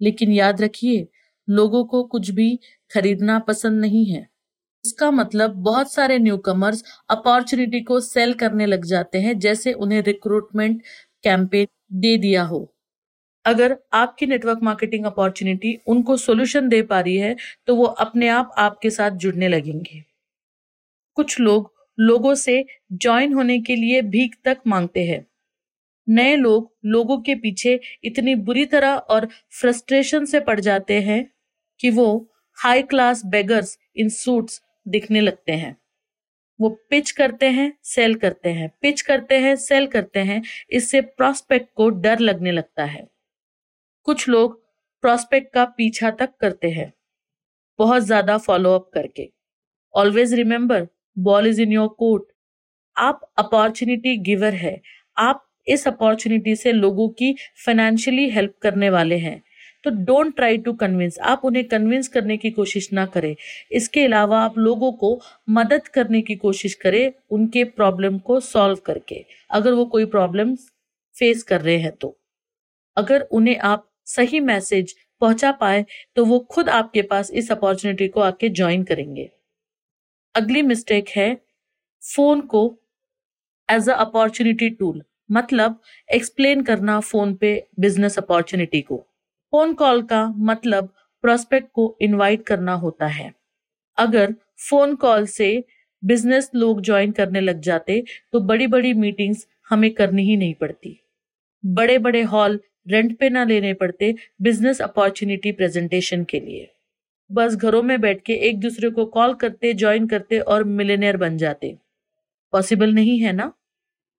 लेकिन 0.00 0.32
याद 0.32 0.62
रखिए, 0.62 1.08
लोगों 1.50 1.84
को 1.84 2.04
कुछ 2.04 2.30
भी 2.30 2.60
खरीदना 2.94 3.38
पसंद 3.38 3.80
नहीं 3.80 4.06
है। 4.06 4.31
इसका 4.84 5.10
मतलब 5.10 5.50
बहुत 5.62 5.92
सारे 5.92 6.18
न्यू 6.18 6.36
कमर्स 6.38 6.82
अपॉर्चुनिटी 7.10 7.80
को 7.80 7.98
सेल 8.00 8.32
करने 8.34 8.66
लग 8.66 8.84
जाते 8.84 9.18
हैं, 9.18 9.38
जैसे 9.38 9.72
उन्हें 9.74 10.02
रिक्रूटमेंट 10.02 10.82
कैंपेन 11.24 11.66
दे 11.94 12.16
दिया 12.18 12.42
हो। 12.44 12.68
अगर 13.44 13.76
आपकी 13.94 14.26
नेटवर्क 14.26 14.58
मार्केटिंग 14.62 15.04
अपॉर्चुनिटी 15.06 15.74
उनको 15.86 16.16
सोल्यूशन 16.16 16.68
दे 16.68 16.80
पा 16.82 17.00
रही 17.00 17.16
है 17.16 17.36
तो 17.66 17.74
वो 17.76 17.84
अपने 17.84 18.28
आप 18.30 18.54
आपके 18.58 18.90
साथ 18.90 19.10
जुड़ने 19.16 19.48
लगेंगे। 19.48 20.02
कुछ 21.16 21.38
लोग 21.40 21.70
लोगों 21.98 22.34
से 22.34 22.64
ज्वाइन 22.94 23.32
होने 23.34 23.58
के 23.60 23.76
लिए 23.76 24.02
भीख 24.02 24.36
तक 24.44 24.60
मांगते 24.66 25.04
हैं। 25.04 25.24
नए 26.08 26.36
लोग 26.36 26.70
लोगों 26.86 27.18
के 27.22 27.34
पीछे 27.36 27.78
इतनी 28.04 28.34
बुरी 28.36 28.64
तरह 28.66 28.94
और 28.94 29.28
फ्रस्ट्रेशन 29.60 30.24
से 30.24 30.40
पड़ 30.40 30.58
जाते 30.60 31.00
हैं 31.00 31.24
कि 31.80 31.90
वो 31.90 32.06
high 32.58 32.82
class 32.84 33.22
beggars 33.26 33.76
in 33.96 34.08
suits 34.10 34.60
दिखने 34.86 35.20
लगते 35.20 35.52
हैं। 35.52 35.76
वो 36.60 36.68
पिच 36.90 37.10
करते 37.10 37.48
हैं 37.50 37.72
सेल 37.84 38.14
करते 38.14 38.48
हैं। 38.48 38.70
पिच 38.82 39.00
करते 39.00 39.38
हैं 39.38 39.54
सेल 39.56 39.86
करते 39.86 40.20
हैं। 40.20 40.42
इससे 40.70 41.00
प्रॉस्पेक्ट 41.00 41.68
को 41.76 41.88
डर 41.90 42.18
लगने 42.18 42.52
लगता 42.52 42.84
है। 42.84 43.06
कुछ 44.06 44.28
लोग 44.28 44.60
प्रॉस्पेक्ट 45.04 45.52
का 45.54 45.64
पीछा 45.64 46.10
तक 46.10 46.30
करते 46.40 46.70
हैं। 46.70 46.92
बहुत 47.78 48.02
ज़्यादा 48.02 48.38
फॉलो 48.38 48.74
अप 48.74 48.90
करके। 48.94 49.28
Always 49.94 50.34
remember 50.34 50.86
ball 51.18 51.46
is 51.46 51.60
in 51.62 51.72
your 51.72 51.88
court 51.88 52.24
आप 52.96 53.20
अपॉर्चुनिटी 53.38 54.16
गिवर 54.16 54.54
है। 54.54 54.80
आप 55.16 55.46
इस 55.66 55.86
अपॉर्चुनिटी 55.88 56.56
से 56.56 56.72
लोगों 56.72 57.08
की 57.08 57.32
फाइनेंशियली 57.66 58.28
हेल्प 58.30 58.54
करने 58.62 58.90
वाले 58.90 59.16
हैं। 59.18 59.42
तो 59.84 59.90
डोंट 59.90 60.34
ट्राई 60.36 60.58
टू 60.58 60.72
कन्विंस 60.72 61.18
आप 61.20 61.44
उन्हें 61.44 61.64
कन्विंस 61.64 62.08
करने 62.08 62.36
की 62.36 62.50
कोशिश 62.50 62.92
ना 62.92 63.06
करें। 63.06 63.34
इसके 63.72 64.04
अलावा 64.04 64.40
आप 64.40 64.58
लोगों 64.58 64.92
को 64.92 65.20
मदद 65.50 65.88
करने 65.88 66.20
की 66.22 66.36
कोशिश 66.36 66.74
करें 66.74 67.12
उनके 67.30 67.64
प्रॉब्लम 67.66 68.18
को 68.18 68.40
सॉल्व 68.40 68.78
करके। 68.86 69.24
अगर 69.50 69.72
वो 69.72 69.84
कोई 69.86 70.04
प्रॉब्लम 70.06 70.54
फेस 71.16 71.42
कर 71.42 71.60
रहे 71.60 71.76
हैं 71.78 71.92
तो। 71.92 72.16
अगर 72.96 73.20
उन्हें 73.32 73.58
आप 73.58 73.88
सही 74.06 74.40
मैसेज 74.42 74.94
पहुँचा 75.22 75.50
पाए 75.52 75.84
तो 76.16 76.24
वो 76.24 76.38
खुद 76.50 76.68
आपके 76.68 77.02
पास 77.02 77.30
इस 77.30 77.50
अपॉर्चुनिटी 77.52 78.08
को 78.08 78.20
आके 78.20 78.48
ज्वाइन 78.50 78.82
करेंगे। 78.84 79.30
अगली 80.34 80.62
मिस्टेक 80.62 81.08
है 81.08 81.34
फ़ोन 82.02 82.40
को 82.46 82.62
एज 83.68 83.88
अ 83.88 83.94
अपॉर्चुनिटी 83.96 84.68
टूल 84.70 85.02
मतलब 85.30 85.80
एक्सप्लेन 86.08 86.62
करना 86.62 86.98
फ़ोन 87.00 87.34
पे 87.34 87.54
बिज़नेस 87.80 88.18
अपॉर्चुनिटी 88.18 88.80
को। 88.80 89.04
फ़ोन 89.52 89.72
कॉल 89.74 90.02
का 90.02 90.26
मतलब 90.40 90.88
प्रोस्पेक्ट 91.24 91.68
को 91.74 91.84
इनवाइट 92.02 92.42
करना 92.42 92.72
होता 92.74 93.06
है। 93.06 93.32
अगर 93.98 94.34
फ़ोन 94.70 94.94
कॉल 94.94 95.26
से 95.26 95.48
बिज़नेस 96.02 96.50
लोग 96.54 96.80
ज्वाइन 96.82 97.10
करने 97.12 97.40
लग 97.40 97.60
जाते 97.60 98.02
तो 98.32 98.40
बड़ी 98.40 98.66
बड़ी 98.66 98.92
मीटिंग्स 98.94 99.46
हमें 99.70 99.90
करनी 99.94 100.22
ही 100.22 100.36
नहीं 100.36 100.54
पड़ती। 100.54 100.98
बड़े 101.64 101.98
बड़े 101.98 102.22
हॉल 102.24 102.58
रेंट 102.88 103.16
पे 103.18 103.30
ना 103.30 103.44
लेने 103.44 103.74
पड़ते 103.74 104.14
बिज़नेस 104.42 104.80
अपॉर्चुनिटी 104.82 105.52
प्रेजेंटेशन 105.52 106.24
के 106.24 106.40
लिए। 106.40 106.68
बस 107.30 107.56
घरों 107.56 107.82
में 107.82 108.00
बैठ 108.00 108.22
के 108.22 108.34
एक 108.48 108.60
दूसरे 108.60 108.90
को 108.90 109.04
कॉल 109.06 109.34
करते 109.34 109.74
ज्वाइन 109.74 110.06
करते 110.06 110.38
और 110.38 110.64
मिलेनियर 110.64 111.16
बन 111.16 111.36
जाते। 111.38 111.76
पॉसिबल 112.52 112.94
नहीं 112.94 113.18
है 113.20 113.32
ना? 113.32 113.52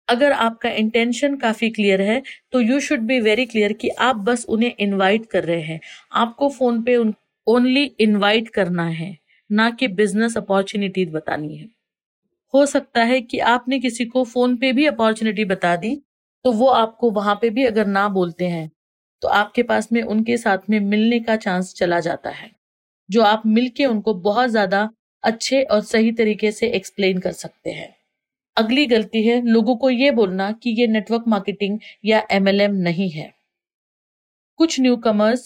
अगर 0.08 0.32
आपका 0.34 0.70
इंटेंशन 0.72 1.36
काफ़ी 1.38 1.70
क्लियर 1.72 2.02
है 2.02 2.22
तो 2.54 2.60
you 2.62 2.80
should 2.82 3.00
be 3.04 3.20
very 3.22 3.46
clear 3.46 3.74
कि 3.76 3.90
आप 4.02 4.16
बस 4.24 4.46
उन्हें 4.50 4.74
इनवाइट 4.78 5.26
कर 5.28 5.44
रहे 5.46 5.62
हैं। 5.64 5.80
आपको 6.14 6.50
फ़ोन 6.52 6.82
पे 6.84 6.96
ओनली 7.48 7.84
इनवाइट 8.00 8.50
करना 8.52 8.86
है, 8.86 9.18
ना 9.50 9.70
कि 9.72 9.88
बिज़नेस 9.90 10.38
अपॉर्चुनिटी 10.38 11.06
बतानी 11.08 11.56
है। 11.56 11.68
हो 12.54 12.66
सकता 12.68 13.04
है 13.04 13.20
कि 13.22 13.40
आपने 13.48 13.80
किसी 13.80 14.06
को 14.08 14.24
फ़ोन 14.26 14.56
पे 14.58 14.72
भी 14.74 14.86
अपॉर्चुनिटी 14.88 15.46
बता 15.46 15.76
दी 15.78 15.96
तो 16.46 16.52
वो 16.54 16.68
आपको 16.70 17.12
वहाँ 17.12 17.36
पे 17.42 17.50
भी 17.52 17.66
अगर 17.66 17.88
ना 17.88 18.08
बोलते 18.12 18.48
हैं 18.48 18.70
तो 19.22 19.28
आपके 19.30 19.64
पास 19.64 19.92
में 19.92 20.02
उनके 20.04 20.38
साथ 20.38 20.70
में 20.70 20.80
मिलने 20.82 21.20
का 21.22 21.36
चांस 21.38 21.74
चला 21.76 22.00
जाता 22.02 22.30
है, 22.32 22.52
जो 23.10 23.22
आप 23.24 23.44
मिलके 23.48 23.86
उनको 23.86 24.14
बहुत 24.22 24.50
ज़्यादा 24.50 24.90
अच्छे 25.24 25.62
और 25.64 25.82
सही 25.84 26.12
तरीके 26.14 26.52
से 26.54 26.68
एक्सप्लेन 26.72 27.20
कर 27.20 27.32
सकते 27.34 27.72
हैं। 27.72 27.96
अगली 28.58 28.86
गलती 28.86 29.22
है, 29.24 29.40
लोगों 29.46 29.76
को 29.76 29.90
ये 29.90 30.10
बोलना 30.12 30.52
कि 30.54 30.70
ये 30.72 30.88
नेटवर्क 30.88 31.24
मार्केटिंग 31.28 31.80
या 32.06 32.24
एमएलएम 32.32 32.76
नहीं 32.82 33.10
है। 33.10 33.34
कुछ 34.60 34.80
न्यू 34.80 34.96
कमर्स 34.98 35.42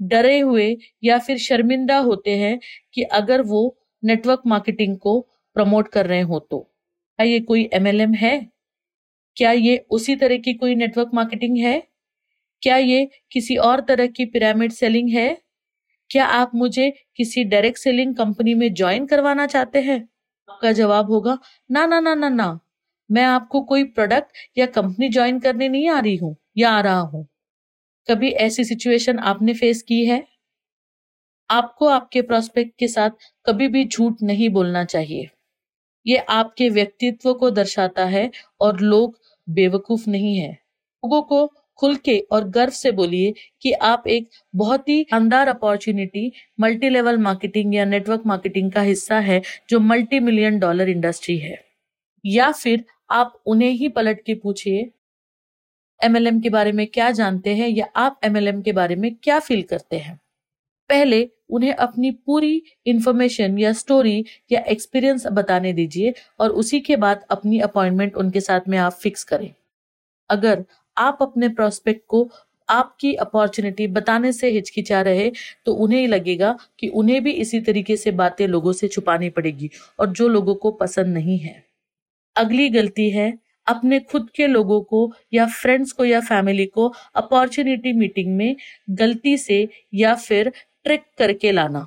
डरे 0.00 0.38
हुए 0.40 0.76
या 1.04 1.18
फिर 1.18 1.38
शर्मिंदा 1.38 1.96
होते 1.98 2.36
हैं 2.36 2.58
कि 2.94 3.02
अगर 3.12 3.42
वो 3.42 3.62
नेटवर्क 4.02 4.42
मार्केटिंग 4.46 4.96
को 4.98 5.20
प्रमोट 5.56 5.88
कर 5.88 6.06
रहे 6.06 6.20
हो 6.22 6.38
तो। 6.40 6.58
क्या 6.58 7.26
ये 7.26 7.40
कोई 7.40 7.68
एमएलएम 7.74 8.14
है? 8.14 8.34
क्या 9.36 9.52
ये 9.52 9.76
उसी 9.90 10.16
तरह 10.16 10.38
की 10.38 10.54
कोई 10.54 10.74
नेटवर्क 10.76 11.10
मार्केटिंग 11.14 11.58
है? 11.58 11.82
क्या 12.62 12.76
ये 12.78 13.08
किसी 13.32 13.56
और 13.58 13.80
तरह 13.80 14.08
की 14.08 14.26
पिरामिड 14.26 14.72
सेलिंग 14.72 15.10
है? 15.10 15.28
क्या 16.10 16.26
आप 16.26 16.52
मुझे 16.56 16.90
किसी 17.16 17.44
डायरेक्ट 17.46 17.78
सेलिंग 17.78 18.16
कंपनी 18.16 18.54
में 18.54 18.74
ज्वाइन 18.74 19.06
करवाना 19.06 19.46
चाहते 19.48 19.82
हैं? 19.82 20.08
आपका 20.50 20.72
जवाब 20.74 21.10
होगा, 21.10 21.38
ना 21.70 21.86
ना 21.86 22.00
ना 22.00 22.14
ना 22.16 22.28
ना, 22.30 22.58
मैं 23.10 23.24
आपको 23.26 23.60
कोई 23.64 23.84
प्रोडक्ट 23.90 24.32
या 24.58 24.66
कंपनी 24.72 25.08
ज्वाइन 25.10 25.40
करने 25.40 25.68
नहीं 25.68 25.88
आ 25.90 25.98
रही 26.00 26.16
हूँ, 26.16 26.36
या 26.58 26.70
आ 26.72 26.80
रहा 26.80 27.00
हूँ। 27.00 27.26
कभी 28.08 28.30
ऐसी 28.42 28.64
सिचुएशन 28.64 29.18
आपने 29.26 29.54
फेस 29.54 29.82
की 29.84 30.04
है? 30.06 30.26
आपको 31.50 31.86
आपके 31.86 32.20
प्रोस्पेक्ट 32.22 32.72
के 32.78 32.86
साथ 32.88 33.10
कभी 33.46 33.66
भी 33.68 33.84
झूठ 33.88 34.22
नहीं 34.22 34.48
बोलना 34.50 34.84
चाहिए। 34.84 35.28
ये 36.06 36.18
आपके 36.30 36.68
व्यक्तित्व 36.70 37.32
को 37.34 37.50
दर्शाता 37.50 38.04
है 38.06 38.30
और 38.60 38.80
लोग 38.82 39.18
बेवकूफ़ 39.48 40.08
नहीं 40.10 40.36
है। 40.38 40.52
लोगों 40.52 41.22
को 41.22 41.44
खुल 41.80 41.96
के 41.96 42.18
और 42.32 42.48
गर्व 42.48 42.72
से 42.72 42.92
बोलिए 42.92 43.32
कि 43.62 43.72
आप 43.72 44.06
एक 44.08 44.28
बहुत 44.54 44.88
ही 44.88 45.02
शानदार 45.10 45.48
अपॉर्चुनिटी 45.48 46.32
मल्टी 46.60 46.88
लेवल 46.88 47.18
मार्केटिंग 47.18 47.74
या 47.74 47.84
नेटवर्क 47.84 48.22
मार्केटिंग 48.26 48.72
का 48.72 48.82
हिस्सा 48.82 49.18
है, 49.20 49.42
जो 49.70 49.80
मल्टी 49.80 50.20
मिलियन 50.20 50.58
डॉलर 50.58 50.88
इंडस्ट्री 50.88 51.38
है। 51.38 51.58
या 52.24 52.52
फिर 52.52 52.84
आप 53.10 53.42
उन्हें 53.46 53.70
ही 53.70 53.88
पलट 53.88 54.24
के 54.24 54.34
पूछिए 54.34 54.90
एमएलएम 56.00 56.40
के 56.40 56.50
बारे 56.50 56.72
में 56.72 56.86
क्या 56.86 57.10
जानते 57.10 57.54
हैं 57.54 57.68
या 57.68 57.86
आप 57.96 58.20
एमएलएम 58.24 58.60
के 58.62 58.72
बारे 58.72 58.96
में 58.96 59.14
क्या 59.14 59.38
फील 59.38 59.62
करते 59.62 59.96
हैं? 59.96 60.20
पहले 60.90 61.28
उन्हें 61.50 61.72
अपनी 61.74 62.10
पूरी 62.26 62.62
इंफॉर्मेशन 62.86 63.58
या 63.58 63.72
स्टोरी 63.72 64.24
या 64.52 64.60
एक्सपीरियंस 64.68 65.26
बताने 65.26 65.72
दीजिए 65.72 66.14
और 66.40 66.50
उसी 66.52 66.80
के 66.80 66.96
बाद 66.96 67.24
अपनी 67.30 67.60
अपॉइंटमेंट 67.60 68.16
उनके 68.16 68.40
साथ 68.40 68.68
में 68.68 68.78
आप 68.78 68.92
फिक्स 68.92 69.24
करें। 69.24 69.50
अगर 70.30 70.64
आप 71.00 71.18
अपने 71.22 71.48
प्रोस्पेक्ट 71.50 72.02
को 72.08 72.28
आपकी 72.68 73.12
अपॉर्चुनिटी 73.16 73.86
बताने 73.88 74.32
से 74.32 74.50
हिचकिचा 74.50 75.00
रहे 75.02 75.30
तो 75.66 75.72
उन्हें 75.76 76.06
लगेगा 76.08 76.56
कि 76.78 76.88
उन्हें 76.94 77.22
भी 77.24 77.32
इसी 77.36 77.60
तरीके 77.62 77.96
से 77.96 78.10
बातें 78.14 78.46
लोगों 78.48 78.72
से 78.72 78.88
छुपानी 78.88 79.30
पड़ेगी 79.30 79.70
और 79.98 80.10
जो 80.12 80.28
लोगों 80.28 80.54
को 80.56 80.70
पसंद 80.74 81.14
नहीं 81.14 81.38
है। 81.38 81.62
अगली 82.36 82.68
गलती 82.70 83.08
है, 83.10 83.32
अपने 83.66 83.98
खुद 84.02 84.30
के 84.30 84.46
लोगों 84.46 84.80
को 84.84 85.10
या 85.32 85.46
फ्रेंड्स 85.52 85.92
को 85.92 86.04
या 86.04 86.20
फैमिली 86.22 86.66
को 86.68 86.92
अपॉर्चुनिटी 87.16 87.92
मीटिंग 87.94 88.36
में 88.36 88.56
गलती 88.92 89.36
से 89.38 89.68
या 89.94 90.14
फिर 90.16 90.52
ट्रिक 90.84 91.04
करके 91.18 91.52
लाना। 91.52 91.86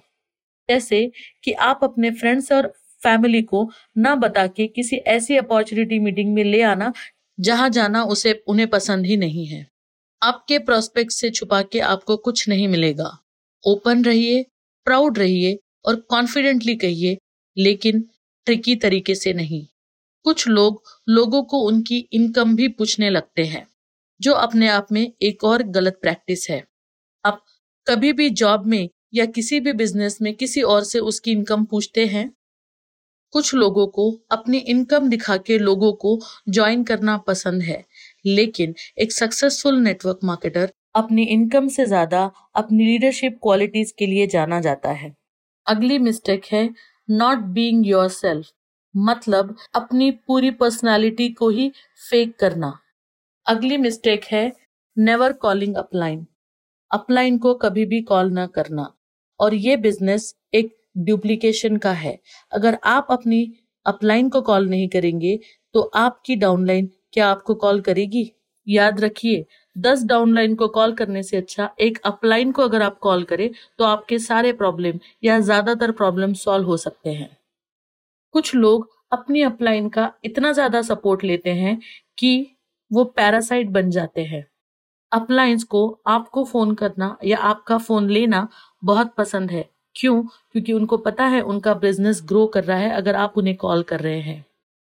जैसे 0.70 1.12
कि 1.44 1.52
आप 1.64 1.80
अपने 1.84 2.12
फ्रेंड्स 2.14 2.52
और 2.52 2.68
फैमिली 3.02 3.42
को 3.44 3.70
ना 3.98 4.16
बता 4.16 4.46
के 4.50 4.68
किसी 4.70 4.98
ऐसी 5.10 5.38
अपॉर्चुनिटी 5.38 6.00
मीटिंग 6.00 6.34
में 6.34 6.44
ले 6.44 6.62
आना 6.64 6.92
जहाँ 7.40 7.70
जाना 7.70 8.04
उसे, 8.04 8.44
उन्हें 8.48 8.70
पसंद 8.70 9.06
ही 9.06 9.18
नहीं 9.18 9.46
है। 9.46 9.68
आपके 10.22 10.60
प्रोस्पेक्ट 10.60 11.12
से 11.12 11.30
छुपा 11.30 11.62
के 11.62 11.80
आपको 11.80 12.18
कुछ 12.18 12.50
नहीं 12.50 12.68
मिलेगा। 12.68 13.20
ओपन 13.64 14.04
रहिए 14.06 14.46
प्राउड 14.86 15.18
रहिए 15.20 15.60
और 15.86 15.96
कॉन्फिडेंटली 15.96 16.76
कहिए, 16.76 17.18
लेकिन 17.58 18.02
ट्रिकी 18.46 18.76
तरीके 18.76 19.16
से 19.16 19.34
नहीं। 19.34 19.68
कुछ 20.26 20.48
लोग, 20.48 20.84
लोगों 21.10 21.44
को 21.44 21.60
उनकी 21.60 21.98
इनकम 22.14 22.56
भी 22.56 22.68
पूछने 22.68 23.10
लगते 23.10 23.44
हैं, 23.46 23.68
जो 24.22 24.34
अपने 24.34 24.68
आप 24.68 24.88
में 24.92 25.14
एक 25.22 25.44
और 25.44 25.64
गलत 25.64 26.00
प्रैक्टिस 26.02 26.50
है। 26.50 26.64
आप 27.26 27.46
कभी 27.88 28.14
भी 28.14 28.30
जॉब 28.30 28.66
में 28.66 28.90
या 29.14 29.26
किसी 29.26 29.60
भी 29.60 29.74
बिज़नेस 29.74 30.18
में 30.22 30.34
किसी 30.36 30.62
और 30.62 30.84
से 30.84 31.00
उसकी 31.00 31.32
इनकम 31.32 31.66
पूछते 31.66 32.06
हैं? 32.06 32.32
कुछ 33.34 33.54
लोगों 33.56 33.88
को 33.88 34.10
अपनी 34.32 34.58
इनकम 34.58 35.10
दिखा 35.10 35.38
के 35.40 35.58
लोगों 35.58 35.92
को 35.96 36.20
ज्वाइन 36.50 36.84
करना 36.84 37.18
पसंद 37.28 37.62
है। 37.62 37.84
लेकिन 38.26 38.76
एक 38.98 39.12
सक्सेसफुल 39.12 39.80
नेटवर्क 39.80 40.20
मार्केटर 40.24 40.72
अपनी 40.96 41.24
इनकम 41.26 41.68
से 41.68 41.86
ज़्यादा 41.86 42.24
अपनी 42.56 42.86
लीडरशिप 42.86 43.40
क्वालिटीज 43.44 43.92
के 43.92 44.06
लिए 44.06 44.28
जाना 44.28 44.60
जाता 44.62 44.92
है। 44.92 45.14
अगली 45.68 45.98
मिस्टेक 46.00 46.46
है 46.46 46.70
नॉट 47.10 47.38
बीइंग 47.54 47.88
योर 47.88 48.44
मतलब 48.96 49.56
अपनी 49.76 50.10
पूरी 50.28 50.52
पर्सनालिटी 50.52 51.30
को 51.30 51.50
ही 51.50 51.72
फेक 52.10 52.36
करना। 52.40 52.72
अगली 53.46 53.78
मिस्टेक 53.78 54.26
है 54.26 54.52
नेवर 54.98 55.34
कॉलिंग 55.34 55.76
अपलाइन 55.76 56.26
अपलाइन 56.92 57.38
को 57.38 57.54
कभी 57.56 57.86
भी 57.86 58.02
कॉल 58.04 58.32
ना 58.32 58.46
करना। 58.48 58.88
और 59.40 59.54
ये 59.54 59.78
बिज़नेस 59.78 60.34
एक 60.54 60.76
डुप्लीकेशन 60.96 61.78
का 61.78 61.92
है। 61.94 62.18
अगर 62.52 62.78
आप 62.86 63.08
अपनी 63.12 63.44
अपलाइन 63.86 64.30
को 64.30 64.42
कॉल 64.44 64.70
नहीं 64.70 64.88
करेंगे 64.90 65.40
तो 65.76 65.82
आपकी 65.98 66.36
डाउनलाइन 66.38 66.90
क्या 67.14 67.28
आपको 67.28 67.56
कॉल 67.56 67.82
करेगी? 67.82 68.32
याद 68.68 69.00
रखिए, 69.02 69.46
दस 69.76 70.04
डाउनलाइन 70.06 70.56
को 70.56 70.68
कॉल 70.70 70.94
करने 70.96 71.24
से 71.24 71.38
अच्छा 71.38 71.70
एक 71.82 71.98
अपलाइन 72.06 72.52
को 72.52 72.62
अगर 72.64 72.82
आप 72.82 72.98
कॉल 73.00 73.24
करें 73.26 73.50
तो 73.80 73.84
आपके 73.86 74.20
सारे 74.22 74.52
प्रॉब्लम 74.54 75.00
या 75.24 75.40
ज़्यादातर 75.42 75.92
प्रॉब्लम 75.94 76.34
सॉल्व 76.36 76.68
हो 76.68 76.78
सकते 76.80 77.12
हैं। 77.12 77.30
कुछ 78.36 78.54
लोग 78.56 78.90
अपनी 79.14 79.42
अपलाइन 79.44 79.90
का 79.90 80.12
इतना 80.26 80.52
ज़्यादा 80.54 80.82
सपोर्ट 80.84 81.24
लेते 81.24 81.54
हैं 81.56 81.80
कि 82.18 82.48
वो 82.92 83.04
पैरासाइट 83.08 83.70
बन 83.72 83.90
जाते 83.92 84.24
हैं। 84.24 84.46
अपलाइंस 85.12 85.64
को 85.66 85.88
आपको 86.10 86.44
फ़ोन 86.46 86.74
करना 86.76 87.18
या 87.26 87.38
आपका 87.46 87.78
फ़ोन 87.80 88.10
लेना 88.10 88.48
बहुत 88.84 89.14
पसंद 89.18 89.52
है। 89.52 89.66
क्यों? 89.96 90.22
क्योंकि 90.24 90.74
उनको 90.74 90.98
पता 90.98 91.26
है 91.26 91.42
उनका 91.44 91.74
बिज़नेस 91.76 92.22
ग्रो 92.26 92.46
कर 92.48 92.64
रहा 92.64 92.78
है, 92.78 92.90
अगर 92.92 93.16
आप 93.16 93.34
उन्हें 93.38 93.56
कॉल 93.56 93.84
कर 93.84 94.00
रहे 94.00 94.20
हैं। 94.22 94.46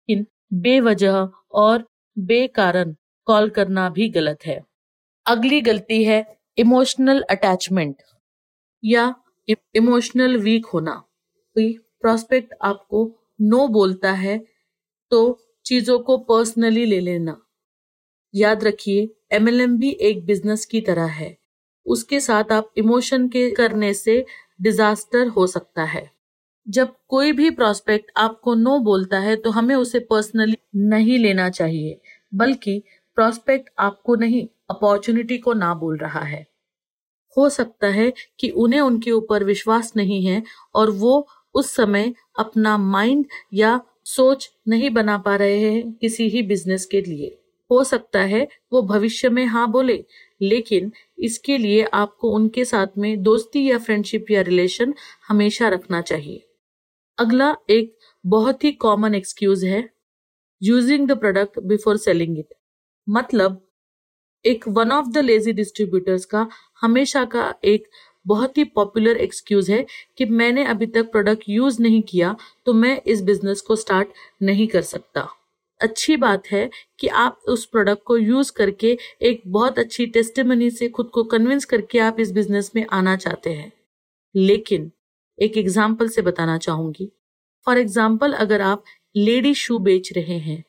इन 0.10 0.26
बेवजह 0.54 1.30
और 1.54 1.84
बेकारण 2.18 2.96
कॉल 3.28 3.50
करना 3.50 3.90
भी 3.90 4.10
गलत 4.10 4.46
है। 4.46 4.60
अगली 5.26 5.62
गलती 5.62 6.04
है 6.04 6.26
इमोशनल 6.58 7.22
अटैचमेंट 7.30 8.02
या 8.84 9.14
इमोशनल 9.76 10.38
वीक 10.38 10.66
होना। 10.66 10.92
कोई 11.56 11.72
प्रोस्पेक्ट 12.02 12.54
आपको 12.62 13.12
नो 13.42 13.68
बोलता 13.68 14.12
है 14.12 14.38
तो 15.12 15.40
चीज़ों 15.66 16.00
को 16.00 16.18
पर्सनली 16.18 16.86
ले 16.86 17.00
लेना। 17.00 17.40
याद 18.34 18.64
रखिए 18.64 19.10
एमएलएम 19.32 19.78
भी 19.78 19.90
एक 20.02 20.26
बिज़नेस 20.26 20.66
की 20.66 20.82
तरह 20.82 21.08
है। 21.14 21.38
उसके 21.86 22.20
साथ 22.20 22.52
आप 22.52 22.72
इमोशन 22.78 23.28
के 23.28 23.50
करने 23.52 23.94
से 23.94 24.26
डिजास्टर 24.60 25.28
हो 25.28 25.48
सकता 25.48 25.84
है। 25.86 26.10
जब 26.68 26.94
कोई 27.08 27.32
भी 27.32 27.50
प्रोस्पेक्ट 27.52 28.12
आपको 28.18 28.54
नो 28.56 28.78
बोलता 28.82 29.20
है 29.20 29.36
तो 29.36 29.52
हमें 29.52 29.76
उसे 29.76 30.00
पर्सनली 30.02 30.58
नहीं 30.78 31.18
लेना 31.20 31.50
चाहिए, 31.52 32.00
बल्कि 32.32 32.82
प्रोस्पेक्ट 33.18 33.70
आपको 33.80 34.16
नहीं 34.16 34.48
अपॉर्चुनिटी 34.70 35.38
को 35.38 35.54
ना 35.56 35.74
बोल 35.76 35.98
रहा 35.98 36.20
है। 36.22 36.46
हो 37.38 37.50
सकता 37.50 37.88
है 37.90 38.12
कि 38.40 38.50
उन्हें 38.50 38.82
उनके 38.82 39.12
ऊपर 39.12 39.44
विश्वास 39.44 39.94
नहीं 39.96 40.26
है, 40.26 40.44
और 40.76 40.90
वो 40.92 41.28
उस 41.56 41.76
समय 41.76 42.14
अपना 42.40 42.78
माइंड 42.78 43.26
या 43.54 43.80
सोच 44.06 44.50
नहीं 44.68 44.90
बना 44.90 45.18
पा 45.18 45.36
रहे 45.36 45.60
हैं 45.62 45.92
किसी 45.94 46.28
ही 46.30 46.42
बिज़नेस 46.44 46.86
के 46.86 47.02
लिए। 47.02 47.36
हो 47.72 47.84
सकता 47.84 48.20
है 48.22 48.48
वो 48.74 48.82
भविष्य 48.84 49.30
में 49.30 49.46
हाँ 49.48 49.70
बोले 49.72 50.04
लेकिन 50.42 50.92
इसके 51.20 51.58
लिए 51.58 51.84
आपको 51.94 52.32
उनके 52.32 52.66
साथ 52.66 52.98
में 52.98 53.22
दोस्ती 53.24 53.66
या 53.66 53.78
फ्रेंडशिप 53.80 54.32
या 54.32 54.42
रिलेशन 54.42 54.94
हमेशा 55.28 55.70
रखना 55.70 56.02
चाहिए। 56.04 56.44
अगला 57.18 57.56
एक 57.72 57.96
बहुत 58.26 58.64
ही 58.64 58.72
कॉमन 58.82 59.16
एक्सक्यूज 59.16 59.66
है 59.66 59.90
using 60.62 61.08
the 61.08 61.18
product 61.20 61.60
before 61.62 61.98
selling 62.00 62.38
it 62.40 62.54
मतलब 63.08 63.62
एक 64.46 64.68
one 64.70 64.92
of 64.92 65.08
the 65.10 65.18
lazy 65.18 65.54
distributors 65.54 66.26
का 66.26 66.48
हमेशा 66.82 67.26
का 67.28 67.54
एक 67.66 67.88
बहुत 68.26 68.58
ही 68.58 68.64
पॉपुलर 68.76 69.18
एक्सक्यूज 69.18 69.70
है 69.72 69.86
कि 70.18 70.26
मैंने 70.26 70.66
अभी 70.66 70.86
तक 70.88 71.12
प्रोडक्ट 71.12 71.44
यूज़ 71.50 71.82
नहीं 71.82 72.02
किया 72.04 72.36
तो 72.66 72.74
मैं 72.74 73.02
इस 73.08 73.22
बिज़नेस 73.24 73.62
को 73.62 73.76
स्टार्ट 73.76 74.10
नहीं 74.44 74.68
कर 74.68 74.82
सकता। 74.84 75.28
अच्छी 75.82 76.16
बात 76.18 76.48
है 76.48 76.70
कि 77.00 77.08
आप 77.08 77.40
उस 77.48 77.66
प्रोडक्ट 77.66 78.04
को 78.06 78.18
यूज़ 78.18 78.52
करके 78.54 78.98
एक 79.22 79.42
बहुत 79.48 79.80
अच्छी 79.80 80.06
टेस्टिमनी 80.08 80.70
से 80.72 80.88
खुद 80.90 81.10
को 81.14 81.24
कन्विंस 81.26 81.66
करके 81.66 82.00
आप 82.02 82.20
इस 82.20 82.32
बिज़नेस 82.32 82.72
में 82.76 82.86
आना 82.92 83.16
चाहते 83.18 83.50
हैं। 83.50 83.72
लेकिन 84.36 84.92
एक 85.40 85.58
एग्ज़ाम्पल 85.58 86.08
से 86.10 86.22
बताना 86.22 86.58
चाहूँगी। 86.60 87.12
फॉर 87.68 87.78
एग्ज़ाम्पल 87.78 88.34
अगर 88.36 88.62
आप 88.62 88.84
लेडी 89.16 89.54
शू 89.56 89.78
बेच 89.80 90.12
रहे 90.14 90.38
हैं 90.40 90.64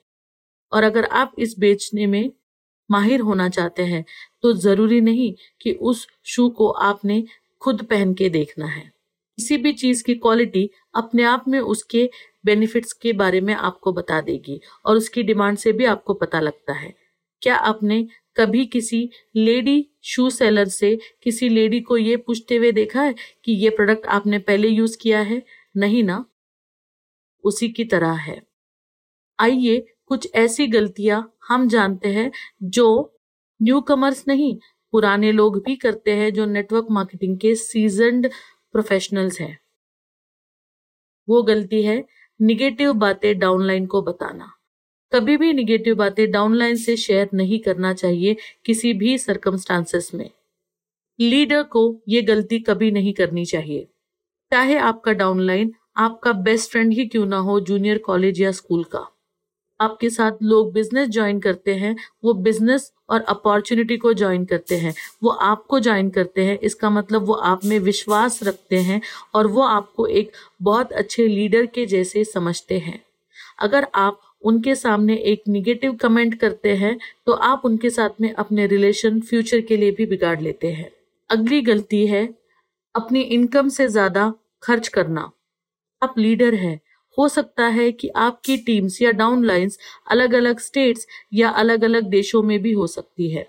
और 0.73 0.83
अगर 0.83 1.05
आप 1.05 1.33
इस 1.39 1.55
बेचने 1.59 2.07
में 2.07 2.31
माहिर 2.91 3.21
होना 3.21 3.49
चाहते 3.49 3.83
हैं 3.85 4.05
तो 4.43 4.53
ज़रूरी 4.55 5.01
नहीं 5.01 5.33
कि 5.61 5.73
उस 5.73 6.07
शू 6.27 6.49
को 6.51 6.69
आपने 6.71 7.23
खुद 7.63 7.83
पहन 7.83 8.15
के 8.15 8.29
देखना 8.29 8.67
है। 8.67 8.83
किसी 9.39 9.57
भी 9.57 9.73
चीज़ 9.73 10.03
की 10.05 10.15
क्वालिटी 10.17 10.69
अपने 10.95 11.23
आप 11.25 11.45
में 11.49 11.59
उसके 11.61 12.09
बेनिफिट्स 12.45 12.93
के 12.93 13.13
बारे 13.13 13.41
में 13.41 13.55
आपको 13.55 13.93
बता 13.93 14.21
देगी 14.21 14.61
और 14.87 14.97
उसकी 14.97 15.23
डिमांड 15.23 15.59
से 15.59 15.73
भी 15.73 15.85
आपको 15.85 16.15
पता 16.15 16.41
लगता 16.41 16.73
है। 16.73 16.95
क्या 17.43 17.57
आपने 17.57 18.09
कभी 18.37 18.67
किसी 18.67 19.11
लेडी 19.37 19.91
शू 20.03 20.31
सेलर 20.31 20.69
से 20.69 20.99
किसी 21.23 21.49
लेडी 21.49 21.81
को 21.81 21.97
ये 21.97 22.17
पूछते 22.17 22.57
हुए 22.57 22.73
देखा 22.73 23.03
है 23.03 23.15
कि 23.45 23.53
ये 23.53 23.71
प्रोडक्ट 23.71 24.07
आपने 24.07 24.39
पहले 24.39 24.69
यूज़ 24.69 24.99
किया 25.01 25.21
है? 25.21 25.43
नहीं 25.77 26.05
ना? 26.05 26.25
उसी 27.45 27.69
की 27.69 27.85
तरह 27.85 28.13
है। 28.13 28.43
आइए 29.41 29.87
कुछ 30.07 30.29
ऐसी 30.35 30.67
गलतियाँ 30.67 31.37
हम 31.49 31.69
जानते 31.69 32.09
हैं 32.09 32.33
जो 32.63 33.17
न्यू 33.63 33.81
कमर्स 33.81 34.25
नहीं, 34.29 34.59
पुराने 34.93 35.33
लोग 35.33 35.65
भी 35.65 35.77
करते 35.77 36.11
हैं 36.17 36.33
जो 36.33 36.47
नेटवर्क 36.47 36.87
मार्केटिंग 36.91 37.39
के 37.39 37.55
सीजनड 37.55 38.31
प्रोफेशनल्स 38.73 39.41
हैं। 39.41 39.59
वो 41.29 41.43
गलती 41.43 41.83
है 41.83 42.05
निगेटिव 42.43 42.93
बातें 42.93 43.39
डाउनलाइन 43.39 43.87
को 43.87 44.03
बताना। 44.03 44.53
कभी 45.13 45.37
भी 45.37 45.53
निगेटिव 45.53 45.95
बातें 45.95 46.31
डाउनलाइन 46.31 46.77
से 46.77 46.97
शेयर 46.97 47.29
नहीं 47.35 47.59
करना 47.59 47.95
चाहिए 47.95 48.37
किसी 48.65 48.93
भी 48.93 49.19
सरकमस्टांसेस 49.19 50.11
में। 50.15 50.31
लीडर 51.21 51.63
को 51.63 52.03
ये 52.09 52.23
गलती 52.23 52.59
कभी 52.59 52.91
नहीं 52.91 53.13
करनी 53.13 53.45
चाहिए। 53.45 53.89
चाहे 54.53 54.79
आपका 54.79 55.13
डाउनलाइन 55.13 55.75
आपका 55.97 56.33
बेस्ट 56.33 56.71
फ्रेंड 56.71 56.93
ही 56.93 57.07
क्यों 57.07 57.27
ना 57.27 57.39
हो 57.39 57.61
जूनियर 57.61 57.99
कॉलेज 57.99 58.41
या 58.41 58.53
स्कूल 58.53 58.85
का। 58.85 59.20
आपके 59.81 60.11
साथ 60.11 60.43
लोग 60.43 60.73
बिज़नेस 60.73 61.09
ज्वाइन 61.09 61.41
करते 61.41 61.75
हैं, 61.75 61.95
वो 62.25 62.35
बिज़नेस 62.37 62.91
और 63.11 63.21
अपॉर्चुनिटी 63.29 63.97
को 63.97 64.13
ज्वाइन 64.15 64.45
करते 64.45 64.77
हैं। 64.77 64.95
वो 65.23 65.31
आपको 65.31 65.81
ज्वाइन 65.81 66.11
करते 66.11 66.45
हैं, 66.45 66.59
इसका 66.61 66.91
मतलब 66.91 67.25
वो 67.25 67.35
आप 67.35 67.65
में 67.65 67.79
विश्वास 67.81 68.43
रखते 68.43 68.79
हैं 68.79 69.01
और 69.35 69.47
वो 69.49 69.63
आपको 69.63 70.07
एक 70.09 70.33
बहुत 70.63 70.93
अच्छे 70.95 71.27
लीडर 71.29 71.67
के 71.67 71.87
जैसे 71.87 72.25
समझते 72.27 72.79
हैं। 72.79 73.01
अगर 73.59 73.87
आप 73.97 74.21
उनके 74.43 74.75
सामने 74.75 75.15
एक 75.25 75.43
निगेटिव 75.49 75.93
कमेंट 75.95 76.35
करते 76.41 76.75
हैं 76.77 76.97
तो 77.27 77.33
आप 77.33 77.63
उनके 77.65 77.91
साथ 77.91 78.21
में 78.21 78.33
अपने 78.35 78.67
रिलेशन 78.67 79.21
फ्यूचर 79.21 79.61
के 79.61 79.77
लिए 79.77 79.91
भी 79.91 80.07
बिगाड़ 80.07 80.41
लेते 80.41 80.73
हैं। 80.73 80.91
अगली 81.31 81.61
गलती 81.63 82.07
है, 82.07 82.23
अपनी 82.95 83.21
इनकम 83.21 83.69
से 83.69 83.89
ज़्यादा 83.89 84.33
खर्च 84.63 84.89
करना। 84.89 85.31
आप 86.03 86.15
लीडर 86.19 86.55
हैं 86.55 86.81
हो 87.19 87.29
सकता 87.29 87.67
है 87.67 87.93
कि 87.93 88.09
आपकी 88.09 88.57
टीम्स 88.57 89.03
या 89.03 89.11
डाउन 89.11 89.35
डाउनलाइंस 89.35 89.79
अलग 90.11 90.35
अलग 90.35 90.59
स्टेट्स 90.59 91.07
या 91.33 91.49
अलग 91.49 91.85
अलग 91.85 92.05
देशों 92.05 92.43
में 92.43 92.63
भी 92.63 92.73
हो 92.73 92.87
सकती 92.87 93.31
है। 93.31 93.47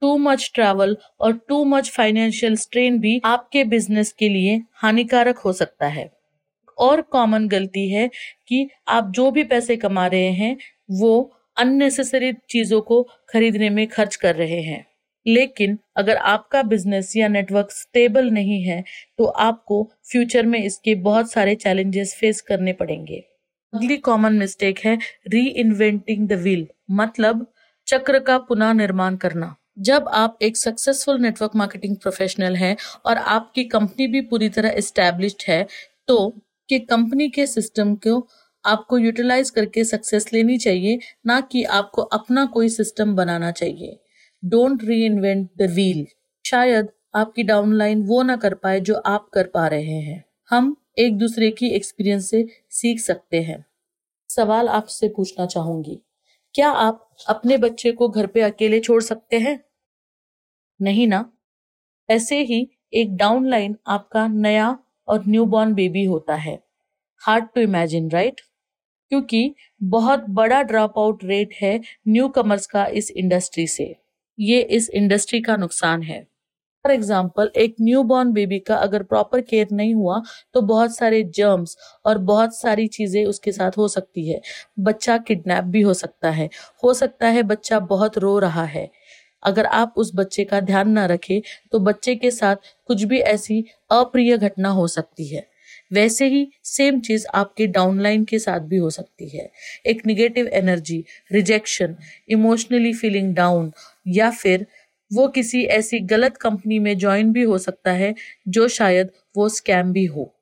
टू 0.00 0.18
मच 0.18 0.50
ट्रैवल 0.54 0.96
और 1.20 1.32
टू 1.48 1.64
मच 1.64 1.90
फाइनेंशियल 1.90 2.56
स्ट्रेन 2.56 2.98
भी 2.98 3.20
आपके 3.24 3.64
बिज़नेस 3.64 4.12
के 4.12 4.28
लिए 4.28 4.62
हानिकारक 4.74 5.38
हो 5.38 5.52
सकता 5.52 5.86
है। 5.86 6.12
और 6.78 7.00
कॉमन 7.00 7.48
गलती 7.48 7.90
है 7.90 8.10
कि 8.48 8.68
आप 8.88 9.10
जो 9.10 9.30
भी 9.30 9.44
पैसे 9.44 9.76
कमा 9.76 10.06
रहे 10.06 10.30
हैं, 10.30 10.56
वो 10.90 11.36
अननेसेसरी 11.56 12.32
चीज़ों 12.32 12.80
को 12.80 13.08
खरीदने 13.28 13.70
में 13.70 13.86
खर्च 13.86 14.16
कर 14.16 14.36
रहे 14.36 14.62
हैं। 14.62 14.95
लेकिन 15.26 15.78
अगर 15.96 16.16
आपका 16.16 16.62
बिज़नेस 16.64 17.12
या 17.16 17.28
नेटवर्क 17.28 17.70
स्टेबल 17.72 18.30
नहीं 18.30 18.62
है 18.62 18.82
तो 19.18 19.24
आपको 19.24 19.82
फ्यूचर 20.10 20.46
में 20.46 20.62
इसके 20.62 20.94
बहुत 21.02 21.32
सारे 21.32 21.54
चैलेंजेस 21.56 22.14
फेस 22.14 22.40
करने 22.40 22.72
पड़ेंगे। 22.74 23.22
अगली 23.72 23.96
कॉमन 23.98 24.32
मिस्टेक 24.34 24.78
है 24.78 24.98
री 25.28 25.46
इन्वेंटिंग 25.46 26.26
द 26.28 26.32
व्हील 26.34 26.66
मतलब 26.92 27.46
चक्र 27.86 28.18
का 28.20 28.38
पुनः 28.40 28.72
निर्माण 28.74 29.16
करना। 29.16 29.54
जब 29.78 30.08
आप 30.10 30.38
एक 30.42 30.56
सक्सेसफुल 30.56 31.20
नेटवर्क 31.20 31.56
मार्केटिंग 31.56 31.96
प्रोफेशनल 31.96 32.56
हैं 32.56 32.76
और 33.06 33.16
आपकी 33.16 33.64
कंपनी 33.66 34.06
भी 34.06 34.20
पूरी 34.22 34.48
तरह 34.48 34.74
एस्टेब्लिश्ड 34.76 35.42
है 35.48 35.66
तो 36.08 36.16
कि 36.68 36.78
कंपनी 36.80 37.28
के 37.28 37.46
सिस्टम 37.46 37.94
को 38.06 38.26
आपको 38.64 38.98
यूटिलाइज 38.98 39.50
करके 39.50 39.84
सक्सेस 39.84 40.32
लेनी 40.32 40.56
चाहिए, 40.58 40.98
ना 41.26 41.40
कि 41.42 41.62
आपको 41.64 42.02
अपना 42.02 42.44
कोई 42.46 42.68
सिस्टम 42.68 43.14
बनाना 43.16 43.50
चाहिए। 43.52 43.98
डोंट 44.44 44.84
री 44.84 45.04
इन्वेंट 45.06 45.50
द 45.58 45.62
व्हील 45.62 46.06
शायद 46.46 46.88
आपकी 47.14 47.42
डाउनलाइन 47.42 48.02
वो 48.02 48.22
ना 48.22 48.36
कर 48.36 48.54
पाए 48.54 48.80
जो 48.80 48.94
आप 48.94 49.28
कर 49.34 49.46
पा 49.46 49.66
रहे 49.66 50.00
हैं। 50.00 50.24
हम 50.50 50.76
एक 50.98 51.18
दूसरे 51.18 51.50
की 51.50 51.68
एक्सपीरियंस 51.68 52.30
से 52.30 52.46
सीख 52.70 53.00
सकते 53.00 53.42
हैं। 53.42 53.64
सवाल 54.28 54.68
आपसे 54.68 55.08
पूछना 55.08 55.46
चाहूँगी। 55.46 56.00
क्या 56.54 56.70
आप 56.70 57.16
अपने 57.28 57.56
बच्चे 57.58 57.92
को 57.92 58.08
घर 58.08 58.26
पे 58.26 58.40
अकेले 58.40 58.80
छोड़ 58.80 59.02
सकते 59.02 59.38
हैं? 59.38 59.64
नहीं 60.82 61.06
ना। 61.06 61.32
ऐसे 62.10 62.42
ही 62.42 62.70
एक 62.92 63.16
डाउनलाइन 63.16 63.76
आपका 63.86 64.26
नया 64.28 64.78
और 65.08 65.24
न्यूबॉर्न 65.26 65.74
बेबी 65.74 66.04
होता 66.04 66.34
है। 66.34 66.58
हार्ड 67.18 67.44
टू 67.54 67.60
इमेजिन 67.60 68.10
राइट 68.10 68.40
क्योंकि 69.08 69.54
बहुत 69.82 70.24
बड़ा 70.28 70.62
ड्रॉप 70.62 70.98
आउट 70.98 71.24
रेट 71.24 71.54
है 71.62 71.80
न्यू 72.08 72.28
कमर्स 72.28 72.66
का 72.66 72.86
इस 72.86 73.10
इंडस्ट्री 73.10 73.66
से। 73.66 74.05
ये 74.38 74.60
इस 74.60 74.88
इंडस्ट्री 74.90 75.40
का 75.40 75.56
नुकसान 75.56 76.02
है। 76.02 76.26
फॉर 76.84 76.92
एग्ज़ाम्पल 76.92 77.50
एक 77.56 77.74
न्यू 77.80 78.02
बॉर्न 78.04 78.32
बेबी 78.32 78.58
का 78.58 78.76
अगर 78.76 79.02
प्रॉपर 79.02 79.40
केयर 79.40 79.68
नहीं 79.72 79.94
हुआ 79.94 80.20
तो 80.54 80.60
बहुत 80.62 80.96
सारे 80.96 81.22
जर्म्स 81.36 81.76
और 82.06 82.18
बहुत 82.24 82.56
सारी 82.56 82.86
चीज़ें 82.88 83.24
उसके 83.24 83.52
साथ 83.52 83.78
हो 83.78 83.88
सकती 83.88 84.28
है। 84.28 84.40
बच्चा 84.80 85.16
किडनैप 85.18 85.64
भी 85.64 85.80
हो 85.80 85.94
सकता 85.94 86.30
है। 86.30 86.48
हो 86.84 86.94
सकता 86.94 87.28
है 87.28 87.42
बच्चा 87.44 87.78
बहुत 87.80 88.18
रो 88.18 88.38
रहा 88.38 88.64
है। 88.66 88.90
अगर 89.42 89.66
आप 89.66 89.94
उस 89.96 90.10
बच्चे 90.14 90.44
का 90.44 90.60
ध्यान 90.62 90.90
ना 90.90 91.04
रखें 91.06 91.40
तो 91.72 91.78
बच्चे 91.80 92.14
के 92.14 92.30
साथ 92.30 92.56
कुछ 92.86 93.02
भी 93.02 93.18
ऐसी 93.20 93.64
अप्रिय 93.92 94.36
घटना 94.38 94.68
हो 94.70 94.86
सकती 94.88 95.26
है। 95.26 95.46
वैसे 95.92 96.26
ही 96.26 96.46
सेम 96.64 97.00
चीज़ 97.00 97.26
आपके 97.34 97.66
डाउनलाइन 97.68 98.24
के 98.24 98.38
साथ 98.38 98.60
भी 98.60 98.76
हो 98.76 98.90
सकती 98.90 99.28
है। 99.28 99.50
एक 99.86 100.06
negative 100.06 100.46
energy 100.48 101.04
rejection 101.32 101.96
emotionally 102.28 102.92
feeling 102.94 103.34
down 103.34 103.70
या 104.06 104.30
फिर 104.30 104.66
वो 105.10 105.28
किसी 105.28 105.62
ऐसी 105.64 105.98
गलत 106.00 106.36
कंपनी 106.36 106.78
में 106.78 106.96
ज्वाइन 106.98 107.32
भी 107.32 107.42
हो 107.42 107.58
सकता 107.58 107.92
है, 107.92 108.14
जो 108.48 108.68
शायद 108.68 109.10
वो 109.36 109.48
स्कैम 109.48 109.92
भी 109.92 110.04
हो। 110.04 110.32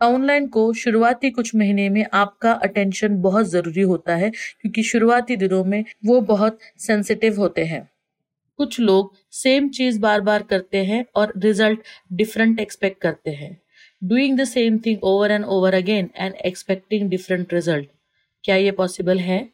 ऑनलाइन 0.00 0.46
को 0.46 0.72
शुरुआती 0.72 1.30
कुछ 1.30 1.54
महीने 1.54 1.88
में 1.88 2.04
आपका 2.12 2.52
अटेंशन 2.52 3.16
बहुत 3.16 3.46
ज़रूरी 3.46 3.80
होता 3.80 4.16
है, 4.16 4.30
क्योंकि 4.30 4.82
शुरुआती 4.82 5.36
दिनों 5.36 5.64
में 5.64 5.84
वो 6.06 6.20
बहुत 6.20 6.58
सेंसिटिव 6.78 7.40
होते 7.40 7.64
हैं। 7.64 7.88
कुछ 8.58 8.80
लोग 8.80 9.14
सेम 9.32 9.68
चीज़ 9.68 10.00
बार 10.00 10.20
बार 10.20 10.42
करते 10.42 10.84
हैं 10.84 11.04
और 11.14 11.32
रिज़ल्ट 11.36 11.80
डिफरेंट 12.12 12.60
एक्सपेक्ट 12.60 13.00
करते 13.00 13.30
हैं। 13.30 13.56
Doing 14.02 14.38
the 14.38 14.44
same 14.44 14.78
thing 14.78 15.04
over 15.04 15.30
and 15.30 15.44
over 15.44 15.74
again 15.74 16.10
and 16.16 16.34
expecting 16.34 17.08
different 17.10 17.54
result 17.54 17.88
क्या 18.44 18.56
ये 18.56 18.70
पॉसिबल 18.70 19.18
है? 19.18 19.48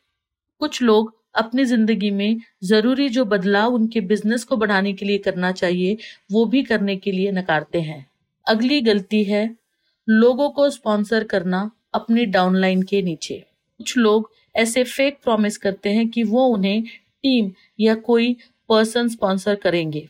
कुछ 0.60 0.82
लोग 0.82 1.17
अपनी 1.34 1.64
ज़िंदगी 1.64 2.10
में 2.10 2.40
ज़रूरी 2.64 3.08
जो 3.08 3.24
बदलाव 3.26 3.74
उनके 3.74 4.00
बिज़नेस 4.02 4.44
को 4.44 4.56
बढ़ाने 4.56 4.92
के 4.92 5.06
लिए 5.06 5.18
करना 5.18 5.52
चाहिए, 5.52 5.96
वो 6.32 6.44
भी 6.46 6.62
करने 6.62 6.96
के 6.96 7.12
लिए 7.12 7.32
नकारते 7.32 7.80
हैं। 7.80 8.04
अगली 8.46 8.80
गलती 8.80 9.22
है 9.24 9.48
लोगों 10.08 10.48
को 10.50 10.68
स्पॉन्सर 10.70 11.24
करना 11.24 11.70
अपनी 11.94 12.24
डाउनलाइन 12.26 12.82
के 12.82 13.02
नीचे। 13.02 13.34
कुछ 13.80 13.96
लोग 13.96 14.30
ऐसे 14.54 14.84
फेक 14.84 15.18
प्रॉमिस 15.24 15.58
करते 15.58 15.90
हैं 15.90 16.08
कि 16.08 16.22
वो 16.24 16.46
उन्हें 16.46 16.82
टीम 16.82 17.50
या 17.80 17.94
कोई 18.02 18.36
पर्सन 18.68 19.08
स्पॉन्सर 19.08 19.54
करेंगे। 19.54 20.00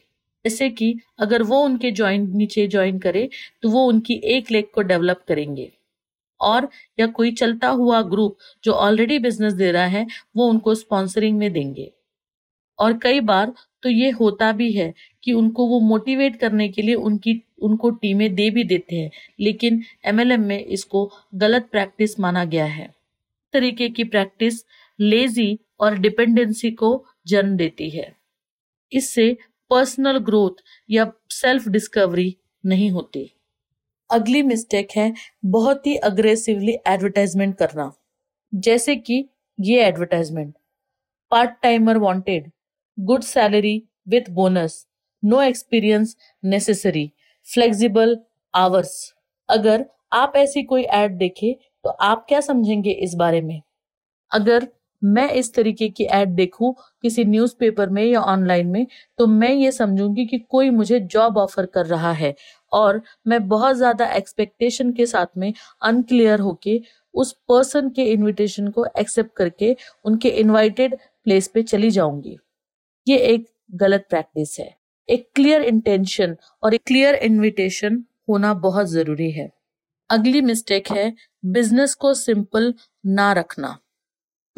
जैसे 0.45 0.69
कि 0.71 0.95
अगर 1.19 1.43
वो 1.43 1.59
उनके 1.61 1.91
ज्वाइन 1.93 2.31
नीचे 2.37 2.67
ज्वाइन 2.69 2.99
करे 2.99 3.29
तो 3.63 3.71
वो 3.71 3.85
उनकी 3.85 4.15
एक 4.37 4.51
लेग 4.51 4.67
को 4.75 4.83
डेवलप 4.83 5.23
करेंगे। 5.29 5.71
और 6.41 6.69
या 7.01 7.07
कोई 7.07 7.33
चलता 7.33 7.69
हुआ 7.69 8.03
ग्रुप 8.03 8.37
जो 8.65 8.73
ऑलरेडी 8.73 9.19
बिज़नेस 9.19 9.53
दे 9.53 9.73
रहा 9.73 9.87
है, 9.87 10.07
वो 10.37 10.49
उनको 10.49 10.75
स्पॉन्सरिंग 10.75 11.39
में 11.39 11.53
देंगे। 11.53 11.93
और 12.79 12.99
कई 12.99 13.21
बार 13.21 13.53
तो 13.83 13.89
ये 13.89 14.11
होता 14.11 14.53
भी 14.53 14.73
है 14.73 14.95
कि 15.25 15.33
उनको 15.33 15.67
वो 15.67 15.81
मोटिवेट 15.81 16.37
करने 16.37 16.69
के 16.69 16.83
लिए 16.83 16.95
उनकी, 16.95 17.43
उनको 17.63 17.91
टीमें 17.91 18.35
दे 18.35 18.51
भी 18.51 18.65
देते 18.65 18.97
हैं, 18.97 19.11
लेकिन 19.41 19.83
एमएलएम 20.05 20.41
में 20.41 20.65
इसको 20.65 21.13
गलत 21.35 21.69
प्रैक्टिस 21.73 22.21
माना 22.21 22.45
गया 22.45 22.65
है। 22.65 22.95
तरीके 23.53 23.89
की 23.89 24.05
प्रैक्टिस 24.05 24.55
लेजी 25.01 25.59
और 25.81 25.99
डिपेंडेंसी 25.99 26.71
को 26.71 27.07
जन्म 27.27 27.57
देती 27.57 27.91
है। 27.91 28.17
इससे 28.93 29.37
पर्सनल 29.71 30.19
ग्रोथ 30.19 30.63
या 30.91 31.13
सेल्फ 31.31 31.69
डिस्कवरी 31.69 32.37
नहीं 32.67 32.91
होती। 32.91 33.38
अगली 34.11 34.43
मिस्टेक 34.43 34.89
है, 34.97 35.13
बहुत 35.45 35.87
ही 35.87 35.97
अग्रेसिवली 35.97 36.77
एडवर्टाइजमेंट 36.87 37.57
करना। 37.57 37.91
जैसे 38.53 38.97
कि 38.97 39.29
ये 39.59 39.83
advertisement 39.85 40.55
part 41.33 41.51
timer 41.63 41.99
wanted 41.99 42.51
good 42.99 43.23
salary 43.23 43.83
with 44.09 44.31
bonus 44.31 44.87
no 45.23 45.41
experience 45.43 46.17
necessary 46.45 47.11
flexible 47.47 48.17
hours 48.55 49.15
अगर 49.49 49.85
आप 50.13 50.33
ऐसी 50.37 50.63
कोई 50.63 50.83
एड 50.85 51.17
देखे 51.19 51.53
तो 51.85 51.91
आप 51.91 52.25
क्या 52.29 52.41
समझेंगे 52.41 52.91
इस 52.91 53.15
बारे 53.15 53.41
में? 53.41 53.61
अगर 54.33 54.69
मैं 55.03 55.29
इस 55.31 55.53
तरीके 55.55 55.89
की 55.89 56.05
एड 56.13 56.29
देखूँ 56.29 56.75
किसी 57.03 57.25
न्यूज़पेपर 57.25 57.91
में 57.91 58.05
या 58.05 58.21
ऑनलाइन 58.23 58.67
में 58.67 58.87
तो 59.19 59.27
मैं 59.27 59.53
ये 59.53 59.73
समझूँगी 59.73 60.27
कि 60.27 60.39
कोई 60.41 60.71
मुझे 60.71 61.01
जॉब 61.03 61.39
ऑफ़र 61.39 61.67
कर 61.67 61.87
रहा 61.87 62.13
है। 62.13 62.35
और 62.73 63.01
मैं 63.27 63.47
बहुत 63.49 63.77
ज़्यादा 63.77 64.07
एक्सपेक्टेशन 64.13 64.93
के 64.93 65.07
साथ 65.07 65.27
में 65.37 65.53
अनक्लियर 65.83 66.41
होके 66.41 66.81
उस 67.15 67.33
पर्सन 67.49 67.89
के 67.91 68.05
इनविटेशन 68.05 68.69
को 68.69 68.87
एक्सेप्ट 68.99 69.37
करके 69.37 69.77
उनके 70.05 70.29
इनवाइटेड 70.31 70.97
प्लेस 71.27 71.49
पे 71.49 71.63
चली 71.63 71.91
जाऊँगी। 71.91 72.37
ये 73.07 73.17
एक 73.19 73.47
गलत 73.75 74.07
प्रैक्टिस 74.11 74.59
है। 74.61 74.75
एक 75.09 75.29
क्लियर 75.35 75.63
इंटेंशन 75.63 76.37
और 76.63 76.75
एक 76.75 76.83
क्लियर 76.87 77.15
इनविटेशन 77.17 78.03
होना 78.29 78.53
बहुत 78.57 78.87
ज़रूरी 78.89 79.31
है। 79.31 79.51
अगली 80.11 80.41
मिस्टेक 80.43 80.91
है 80.91 81.13
बिज़नेस 81.45 81.95
को 81.95 82.13
सिंपल 82.15 82.73
ना 83.07 83.33
रखना। 83.33 83.79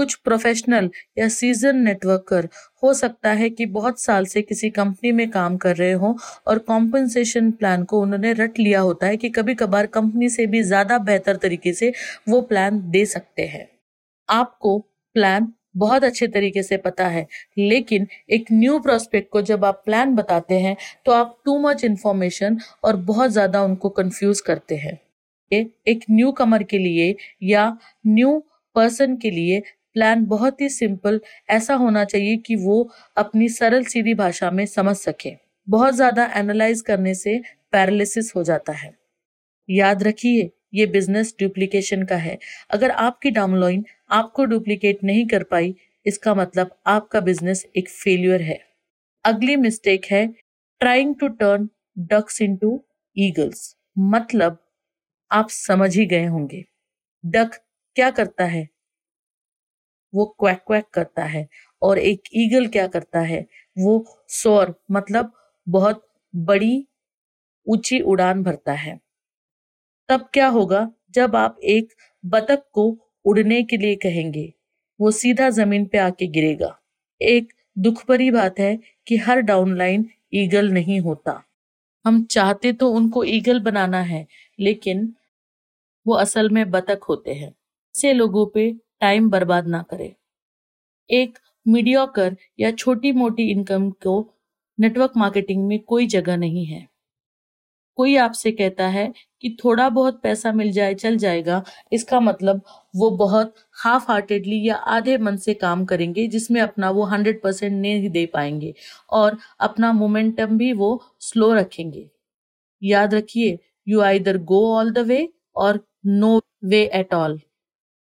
कुछ 0.01 0.15
प्रोफेशनल 0.25 0.91
या 1.19 1.29
सीज़न 1.31 1.77
नेटवर्कर 1.79 2.49
हो 2.83 2.93
सकता 2.95 3.31
है 3.33 3.49
कि 3.51 3.67
बहुत 3.69 4.01
साल 4.01 4.27
से 4.27 4.43
किसी 4.43 4.71
कंपनी 4.73 5.13
में 5.13 5.29
काम 5.31 5.57
कर 5.59 5.77
रहे 5.77 5.93
हो 5.95 6.17
और 6.47 6.59
कॉम्पनसेशन 6.67 7.51
प्लान 7.53 7.85
को 7.85 8.01
उन्होंने 8.03 8.33
रट 8.35 8.59
लिया 8.59 8.81
होता 8.81 9.07
है 9.07 9.17
कि 9.17 9.29
कभी 9.31 9.55
कभार 9.57 9.87
कंपनी 9.89 10.29
से 10.31 10.47
भी 10.47 10.63
ज़्यादा 10.65 10.99
बेहतर 11.01 11.37
तरीके 11.39 11.73
से 11.75 11.93
वो 12.29 12.41
प्लान 12.43 12.81
दे 12.91 13.05
सकते 13.07 13.47
हैं। 13.47 13.67
आपको 14.29 14.79
प्लान 15.17 15.53
बहुत 15.77 16.05
अच्छे 16.05 16.27
तरीके 16.29 16.63
से 16.63 16.77
पता 16.79 17.07
है, 17.09 17.27
लेकिन 17.59 18.07
एक 18.31 18.47
न्यू 18.53 18.79
प्रोस्पेक्ट 18.81 19.31
को 19.33 19.43
जब 19.43 19.65
आप 19.65 19.83
प्लान 19.85 20.15
बताते 20.15 20.59
हैं 20.61 20.77
तो 21.07 21.13
आप 21.13 21.37
टू 21.45 21.59
मच 21.61 21.85
इन्फॉर्मेशन 21.85 22.59
और 22.85 22.97
बहुत 23.05 23.31
ज़्यादा 23.31 23.63
उनको 23.63 23.89
कंफ्यूज 23.91 24.41
करते 24.43 24.77
हैं। 24.77 24.99
एक 25.53 26.05
न्यू 26.11 26.31
कमर 26.33 26.63
के 26.65 26.79
लिए 26.79 27.15
या 27.45 27.67
न्यू 28.07 28.39
पर्सन 28.77 29.17
के 29.17 29.31
लिए 29.31 29.63
प्लान 29.97 30.25
बहुत 30.27 30.61
ही 30.61 30.69
सिंपल 30.69 31.21
ऐसा 31.51 31.75
होना 31.75 32.05
चाहिए 32.05 32.37
कि 32.37 32.57
वो 32.57 32.83
अपनी 33.17 33.49
सरल 33.49 33.85
सीधी 33.85 34.15
भाषा 34.15 34.51
में 34.51 34.65
समझ 34.67 34.97
सके। 34.97 35.33
बहुत 35.69 35.95
ज़्यादा 35.95 36.25
एनालाइज 36.37 36.81
करने 36.81 37.15
से 37.15 37.41
पैरालिसिस 37.73 38.33
हो 38.37 38.43
जाता 38.45 38.73
है। 38.73 38.95
याद 39.69 40.03
रखिए, 40.03 40.51
ये 40.75 40.87
बिज़नेस 40.87 41.35
डुप्लीकेशन 41.41 42.03
का 42.05 42.17
है। 42.17 42.39
अगर 42.71 42.91
आपकी 42.91 43.31
डाउनलाइन 43.31 43.85
आपको 44.11 44.45
डुप्लीकेट 44.45 45.05
नहीं 45.05 45.27
कर 45.27 45.43
पाई, 45.43 45.75
इसका 46.07 46.35
मतलब 46.35 46.71
आपका 46.87 47.21
बिज़नेस 47.21 47.67
एक 47.77 47.89
फेल्यूर 47.91 48.43
है। 48.43 48.59
अगली 49.25 49.57
मिस्टेक 49.57 50.05
है 50.07 50.27
trying 50.81 51.15
to 51.21 51.29
turn 51.29 51.69
ducks 52.11 52.41
into 52.43 52.81
eagles 53.17 53.75
मतलब 53.99 54.59
आप 55.31 55.51
समझ 55.51 55.97
ही 55.97 56.07
गए 56.07 56.27
होंगे। 56.27 56.65
डक 57.25 57.55
क्या 57.97 58.11
करता 58.11 58.45
है? 58.45 58.69
वो 60.15 60.25
क्वैक 60.41 60.59
क्वैक 60.67 60.85
करता 60.95 61.25
है 61.25 61.49
और 61.83 61.99
एक 61.99 62.23
ईगल 62.35 62.67
क्या 62.67 62.87
करता 62.87 63.21
है? 63.21 63.47
वो 63.79 64.07
सौर 64.29 64.75
मतलब 64.91 65.33
बहुत 65.69 66.07
बड़ी 66.37 66.87
ऊँची 67.67 68.01
उड़ान 68.01 68.43
भरता 68.43 68.73
है। 68.73 69.01
तब 70.09 70.29
क्या 70.33 70.49
होगा? 70.49 70.91
जब 71.11 71.37
आप 71.37 71.59
एक 71.65 71.89
बतख 72.25 72.65
को 72.73 72.99
उड़ने 73.25 73.63
के 73.63 73.77
लिए 73.77 73.95
कहेंगे, 73.95 74.55
वो 75.01 75.11
सीधा 75.11 75.51
ज़मीन 75.51 75.87
पे 75.87 75.99
आके 75.99 76.27
गिरेगा। 76.27 76.79
एक 77.23 77.53
दुख 77.79 78.05
भरी 78.09 78.31
बात 78.31 78.59
है 78.59 78.79
कि 79.07 79.17
हर 79.17 79.41
डाउनलाइन 79.41 80.07
ईगल 80.35 80.71
नहीं 80.71 81.01
होता। 81.01 81.43
हम 82.05 82.25
चाहते 82.25 82.73
तो 82.73 82.91
उनको 82.91 83.25
ईगल 83.25 83.61
बनाना 83.61 84.01
है, 84.01 84.27
लेकिन 84.61 85.15
वो 86.07 86.15
असल 86.15 86.51
में 86.51 86.71
बतख 86.71 87.01
होते 87.09 87.35
हैं। 87.35 87.49
ऐसे 87.49 88.13
लोगों 88.13 88.47
पे 88.47 88.75
टाइम 89.01 89.31
बर्बाद 89.31 89.67
ना 89.67 89.83
करे। 89.83 90.15
एक 91.11 91.39
मीडियोकर 91.67 92.37
या 92.61 92.71
छोटी 92.71 93.13
मोटी 93.13 93.51
इनकम 93.51 93.91
को 93.91 94.15
नेटवर्क 94.79 95.13
मार्केटिंग 95.17 95.67
में 95.69 95.79
कोई 95.79 96.07
जगह 96.07 96.37
नहीं 96.37 96.65
है। 96.67 96.87
कोई 97.99 98.15
आपसे 98.17 98.51
कहता 98.53 98.87
है 98.89 99.13
कि 99.43 99.57
थोड़ा 99.65 99.89
बहुत 99.89 100.21
पैसा 100.23 100.53
मिल 100.53 100.71
जाए, 100.73 100.95
चल 100.95 101.17
जाएगा। 101.17 101.63
इसका 101.93 102.21
मतलब 102.21 102.63
वो 102.97 103.11
बहुत 103.11 103.55
हाफ़ 103.85 104.11
हार्टेडली 104.11 104.63
या 104.69 104.77
आधे 104.77 105.17
मन 105.19 105.37
से 105.37 105.55
काम 105.55 105.85
करेंगे, 105.85 106.27
जिसमें 106.29 106.61
अपना 106.61 106.91
वो 106.91 107.05
हंड्रेड 107.05 107.43
परसेंट 107.43 107.73
नहीं 107.73 108.11
दे 108.11 108.25
पाएँगे 108.27 108.75
और 109.11 109.37
अपना 109.61 109.93
मोमेंटम 109.93 110.57
भी 110.59 110.73
वो 110.73 111.03
स्लो 111.21 111.53
रखेंगे। 111.55 112.09
याद 112.83 113.15
रखिए 113.15 113.59
you 113.89 114.01
either 114.01 114.39
go 114.45 114.65
all 114.77 114.93
the 114.93 114.99
way 115.07 115.29
और 115.57 115.81
नो 116.07 116.41
वे 116.65 116.83
एट 116.95 117.15
ऑल 117.15 117.41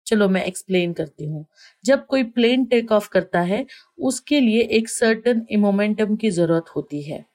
चलो 0.07 0.27
मैं 0.29 0.43
एक्सप्लेन 0.45 0.93
करती 0.93 1.25
हूँ। 1.25 1.45
जब 1.85 2.05
कोई 2.07 2.23
प्लेन 2.25 2.65
टेक 2.65 2.91
ऑफ़ 2.91 3.09
करता 3.09 3.41
है, 3.43 3.65
उसके 4.01 4.39
लिए 4.39 4.61
एक 4.73 4.89
सर्टन 4.89 5.45
मोमेंटम 5.59 6.15
की 6.15 6.29
ज़रूरत 6.31 6.65
होती 6.75 7.01
है। 7.03 7.25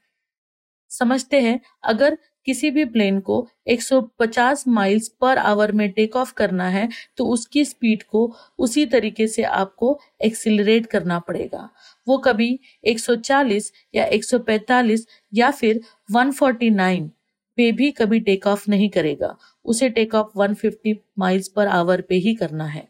समझते 0.91 1.41
हैं, 1.41 1.61
अगर 1.85 2.19
किसी 2.47 2.71
भी 2.71 2.85
प्लेन 2.87 3.19
को 3.21 3.47
150 3.69 4.65
माइल्स 4.69 5.09
पर 5.21 5.39
आवर 5.39 5.73
में 5.73 5.91
टेक 5.93 6.17
ऑफ़ 6.17 6.33
करना 6.35 6.69
है 6.69 6.89
तो 7.19 7.27
उसकी 7.29 7.65
स्पीड 7.65 8.03
को 8.05 8.25
उसी 8.59 8.87
तरीके 8.87 9.27
से 9.29 9.43
आपको 9.45 9.99
एक्सिलरेट 10.25 10.87
करना 10.87 11.19
पड़ेगा। 11.21 11.69
वो 12.07 12.19
कभी 12.21 12.59
140 12.87 13.73
या 13.95 14.05
145 14.09 15.07
या 15.33 15.51
फिर 15.53 15.81
149 16.13 17.11
पे 17.57 17.73
भी 17.73 17.91
कभी 17.93 18.21
टेक 18.21 18.47
ऑफ़ 18.47 18.71
नहीं 18.71 18.91
करेगा। 18.91 19.37
उसे 19.65 19.88
take 19.91 20.15
off 20.15 20.29
150 20.37 20.97
miles 21.19 21.49
per 21.49 21.67
hour 21.67 22.01
पे 22.01 22.15
ही 22.15 22.35
करना 22.35 22.65
है। 22.65 22.88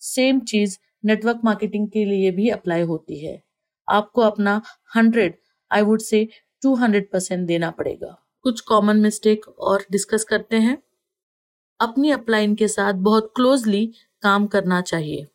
सेम 0.00 0.40
चीज़ 0.40 0.78
नेटवर्क 1.04 1.40
मार्केटिंग 1.44 1.88
के 1.88 2.04
लिए 2.04 2.30
भी 2.30 2.48
अप्लाई 2.48 2.82
होती 2.82 3.26
है। 3.26 3.42
आपको 3.88 4.20
अपना 4.20 4.62
100 4.96 5.34
आई 5.72 5.82
वुड 5.82 6.00
से 6.00 6.28
200 6.62 7.12
परसेंट 7.12 7.46
देना 7.46 7.70
पड़ेगा। 7.70 8.18
कुछ 8.42 8.60
कॉमन 8.60 8.96
मिस्टेक 8.96 9.48
और 9.48 9.84
डिस्कस 9.90 10.24
करते 10.24 10.56
हैं। 10.56 10.82
अपनी 11.80 12.10
अपलाइन 12.10 12.54
के 12.54 12.68
साथ 12.68 12.92
बहुत 12.92 13.32
क्लोजली 13.36 13.92
काम 14.22 14.46
करना 14.46 14.80
चाहिए। 14.80 15.26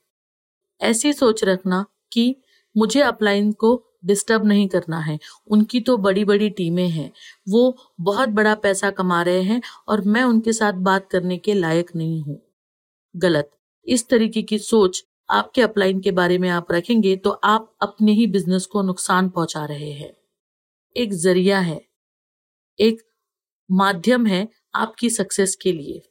ऐसी 0.82 1.13
सोच 1.13 1.43
रखना 1.43 1.86
कि 2.13 2.36
मुझे 2.77 3.01
अपलाइन 3.01 3.51
को 3.51 3.86
डिस्टर्ब 4.07 4.45
नहीं 4.45 4.67
करना 4.67 4.99
है। 4.99 5.17
उनकी 5.47 5.79
तो 5.81 5.97
बड़ी 5.97 6.25
बड़ी 6.25 6.49
टीमें 6.49 6.87
हैं। 6.89 7.11
वो 7.49 7.77
बहुत 8.01 8.29
बड़ा 8.29 8.55
पैसा 8.55 8.91
कमा 8.91 9.21
रहे 9.21 9.41
हैं 9.41 9.61
और 9.87 10.01
मैं 10.01 10.23
उनके 10.23 10.53
साथ 10.53 10.73
बात 10.73 11.09
करने 11.11 11.37
के 11.37 11.53
लायक 11.53 11.91
नहीं 11.95 12.21
हूँ। 12.23 12.41
गलत। 13.15 13.51
इस 13.87 14.07
तरीके 14.09 14.41
की 14.41 14.57
सोच 14.59 15.03
आपके 15.29 15.61
अपलाइन 15.61 15.99
के 15.99 16.11
बारे 16.11 16.37
में 16.37 16.49
आप 16.49 16.71
रखेंगे 16.71 17.15
तो 17.15 17.29
आप 17.29 17.73
अपने 17.81 18.11
ही 18.11 18.27
बिज़नेस 18.27 18.65
को 18.65 18.81
नुकसान 18.81 19.29
पहुँचा 19.29 19.65
रहे 19.65 19.91
हैं। 19.91 20.13
एक 20.95 21.13
ज़रिया 21.13 21.59
है। 21.59 21.81
एक 22.79 23.01
माध्यम 23.69 24.25
है 24.25 24.47
आपकी 24.75 25.09
सक्सेस 25.09 25.55
के 25.55 25.71
लिए। 25.71 26.01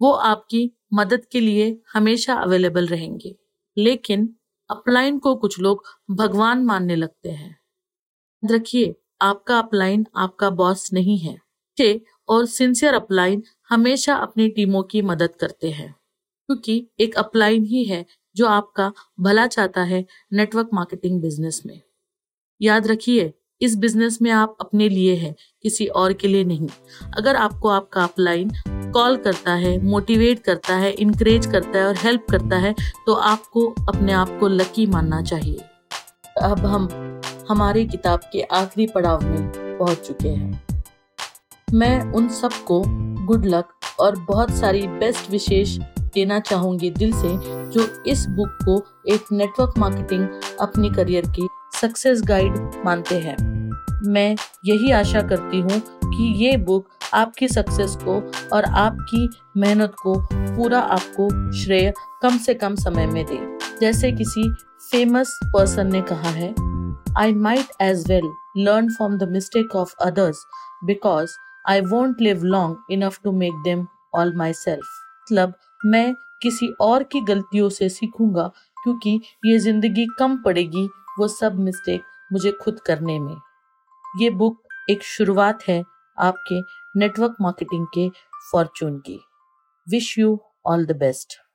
वो 0.00 0.12
आपकी 0.12 0.70
मदद 0.94 1.24
के 1.24 1.40
लिए 1.40 1.80
हमेशा 1.92 2.34
अवेलेबल 2.34 2.86
रहेंगे। 2.86 3.34
लेकिन 3.76 4.28
अपलाइन 4.70 5.18
को 5.18 5.36
कुछ 5.36 5.58
लोग 5.60 5.84
भगवान 6.10 6.64
मानने 6.64 6.96
लगते 6.96 7.30
हैं। 7.30 7.60
रखिए, 8.50 8.94
आपका 9.20 9.58
अपलाइन 9.58 10.06
आपका 10.16 10.50
बॉस 10.50 10.92
नहीं 10.92 11.18
है। 11.18 11.46
और 12.28 12.46
सिंसियर 12.46 12.94
अपलाइन 12.94 13.42
हमेशा 13.68 14.14
अपनी 14.14 14.48
टीमों 14.48 14.82
की 14.82 15.02
मदद 15.02 15.36
करते 15.36 15.70
हैं, 15.70 15.92
क्योंकि 16.46 16.90
एक 17.00 17.14
अपलाइन 17.14 17.64
ही 17.64 17.84
है 17.84 18.06
जो 18.36 18.46
आपका 18.46 18.92
भला 19.20 19.46
चाहता 19.46 19.82
है 19.82 20.06
नेटवर्क 20.32 20.68
मार्केटिंग 20.74 21.20
बिज़नेस 21.22 21.62
में। 21.66 21.80
याद 22.62 22.86
रखिए, 22.86 23.34
इस 23.60 23.76
बिज़नेस 23.76 24.22
में 24.22 24.30
आप 24.30 24.56
अपने 24.60 24.88
लिए 24.88 25.14
हैं, 25.14 25.34
किसी 25.62 25.86
और 25.86 26.12
के 26.12 26.28
लिए 26.28 26.44
नहीं। 26.44 26.68
अगर 27.16 27.36
आपको 27.36 27.68
आपका 27.68 28.04
अपलाइन 28.04 28.50
कॉल 28.92 29.16
करता 29.16 29.52
है 29.54 29.78
मोटिवेट 29.84 30.42
करता 30.42 30.74
है 30.74 30.90
इनक्रेज 30.92 31.46
करता 31.46 31.78
है 31.78 31.86
और 31.86 31.96
हेल्प 31.96 32.26
करता 32.30 32.56
है 32.56 32.74
तो 33.06 33.14
आपको 33.14 33.66
अपने 33.88 34.12
आप 34.12 34.36
को 34.40 34.48
लकी 34.48 34.86
मानना 34.86 35.22
चाहिए। 35.22 35.58
अब 36.42 36.64
हम, 36.66 36.88
हमारी 37.50 37.84
किताब 37.86 38.20
के 38.32 38.40
आखिरी 38.42 38.86
पड़ाव 38.86 39.24
में 39.24 39.50
पहुँच 39.78 39.98
चुके 39.98 40.28
हैं। 40.28 40.64
मैं 41.68 42.00
उन 42.12 42.28
सबको 42.28 42.82
गुड 43.26 43.46
लक 43.46 43.68
और 44.00 44.18
बहुत 44.20 44.50
सारी 44.50 44.86
बेस्ट 44.88 45.30
विशेष 45.30 45.76
देना 46.14 46.38
चाहूँगी 46.40 46.90
दिल 46.90 47.12
से, 47.12 47.36
जो 47.70 47.86
इस 48.06 48.26
बुक 48.28 48.58
को 48.64 48.76
एक 49.08 49.32
नेटवर्क 49.32 49.78
मार्केटिंग 49.78 50.28
अपनी 50.60 50.90
करियर 50.90 51.26
की 51.30 51.48
सक्सेस 51.80 52.22
गाइड 52.22 52.82
मानते 52.84 53.18
हैं। 53.18 53.36
मैं 54.04 54.36
यही 54.66 54.90
आशा 54.90 55.22
करती 55.22 55.60
हूँ 55.60 55.80
कि 56.04 56.32
ये 56.44 56.56
बुक 56.56 56.88
आपकी 57.14 57.48
सक्सेस 57.48 57.96
को 58.02 58.20
और 58.52 58.64
आपकी 58.64 59.28
मेहनत 59.56 59.94
को 60.02 60.14
पूरा 60.32 60.80
आपको 60.80 61.28
श्रेय 61.52 61.92
कम 62.22 62.38
से 62.38 62.54
कम 62.54 62.74
समय 62.74 63.06
में 63.06 63.24
दे। 63.26 63.38
जैसे 63.80 64.12
किसी 64.12 64.48
फ़ेमस 64.90 65.38
पर्सन 65.44 65.92
ने 65.92 66.02
कहा 66.02 66.30
है 66.30 66.54
I 67.18 67.34
might 67.34 67.82
as 67.82 68.04
well 68.08 68.32
learn 68.56 68.88
from 68.88 69.16
the 69.18 69.28
mistake 69.30 69.76
of 69.76 69.94
others 70.00 70.44
because 70.84 71.30
I 71.68 71.80
won't 71.80 72.20
live 72.20 72.44
long 72.44 72.76
enough 72.90 73.18
to 73.24 73.32
make 73.32 73.52
them 73.64 73.86
all 74.14 74.36
myself 74.52 74.84
मतलब 75.22 75.54
मैं 75.86 76.14
किसी 76.42 76.68
और 76.80 77.02
की 77.02 77.20
गलतियों 77.20 77.68
से 77.68 77.88
सीखूँगा 77.88 78.50
क्योंकि 78.76 79.20
ये 79.46 79.58
ज़िंदगी 79.58 80.06
कम 80.18 80.36
पड़ेगी 80.36 80.86
वो 81.18 81.28
सब 81.28 81.58
मिस्टेक 81.58 82.02
मुझे 82.32 82.52
खुद 82.52 82.80
करने 82.80 83.18
में। 83.18 83.36
ये 84.20 84.30
बुक 84.30 84.62
एक 84.90 85.02
शुरुआत 85.02 85.62
है 85.68 85.82
आपके 86.18 86.60
नेटवर्क 86.96 87.36
मार्केटिंग 87.40 87.86
के 87.94 88.08
फॉर्चून 88.52 88.98
की। 88.98 89.18
Wish 89.90 90.18
you 90.18 90.40
all 90.66 90.86
the 90.86 90.96
best 90.96 91.45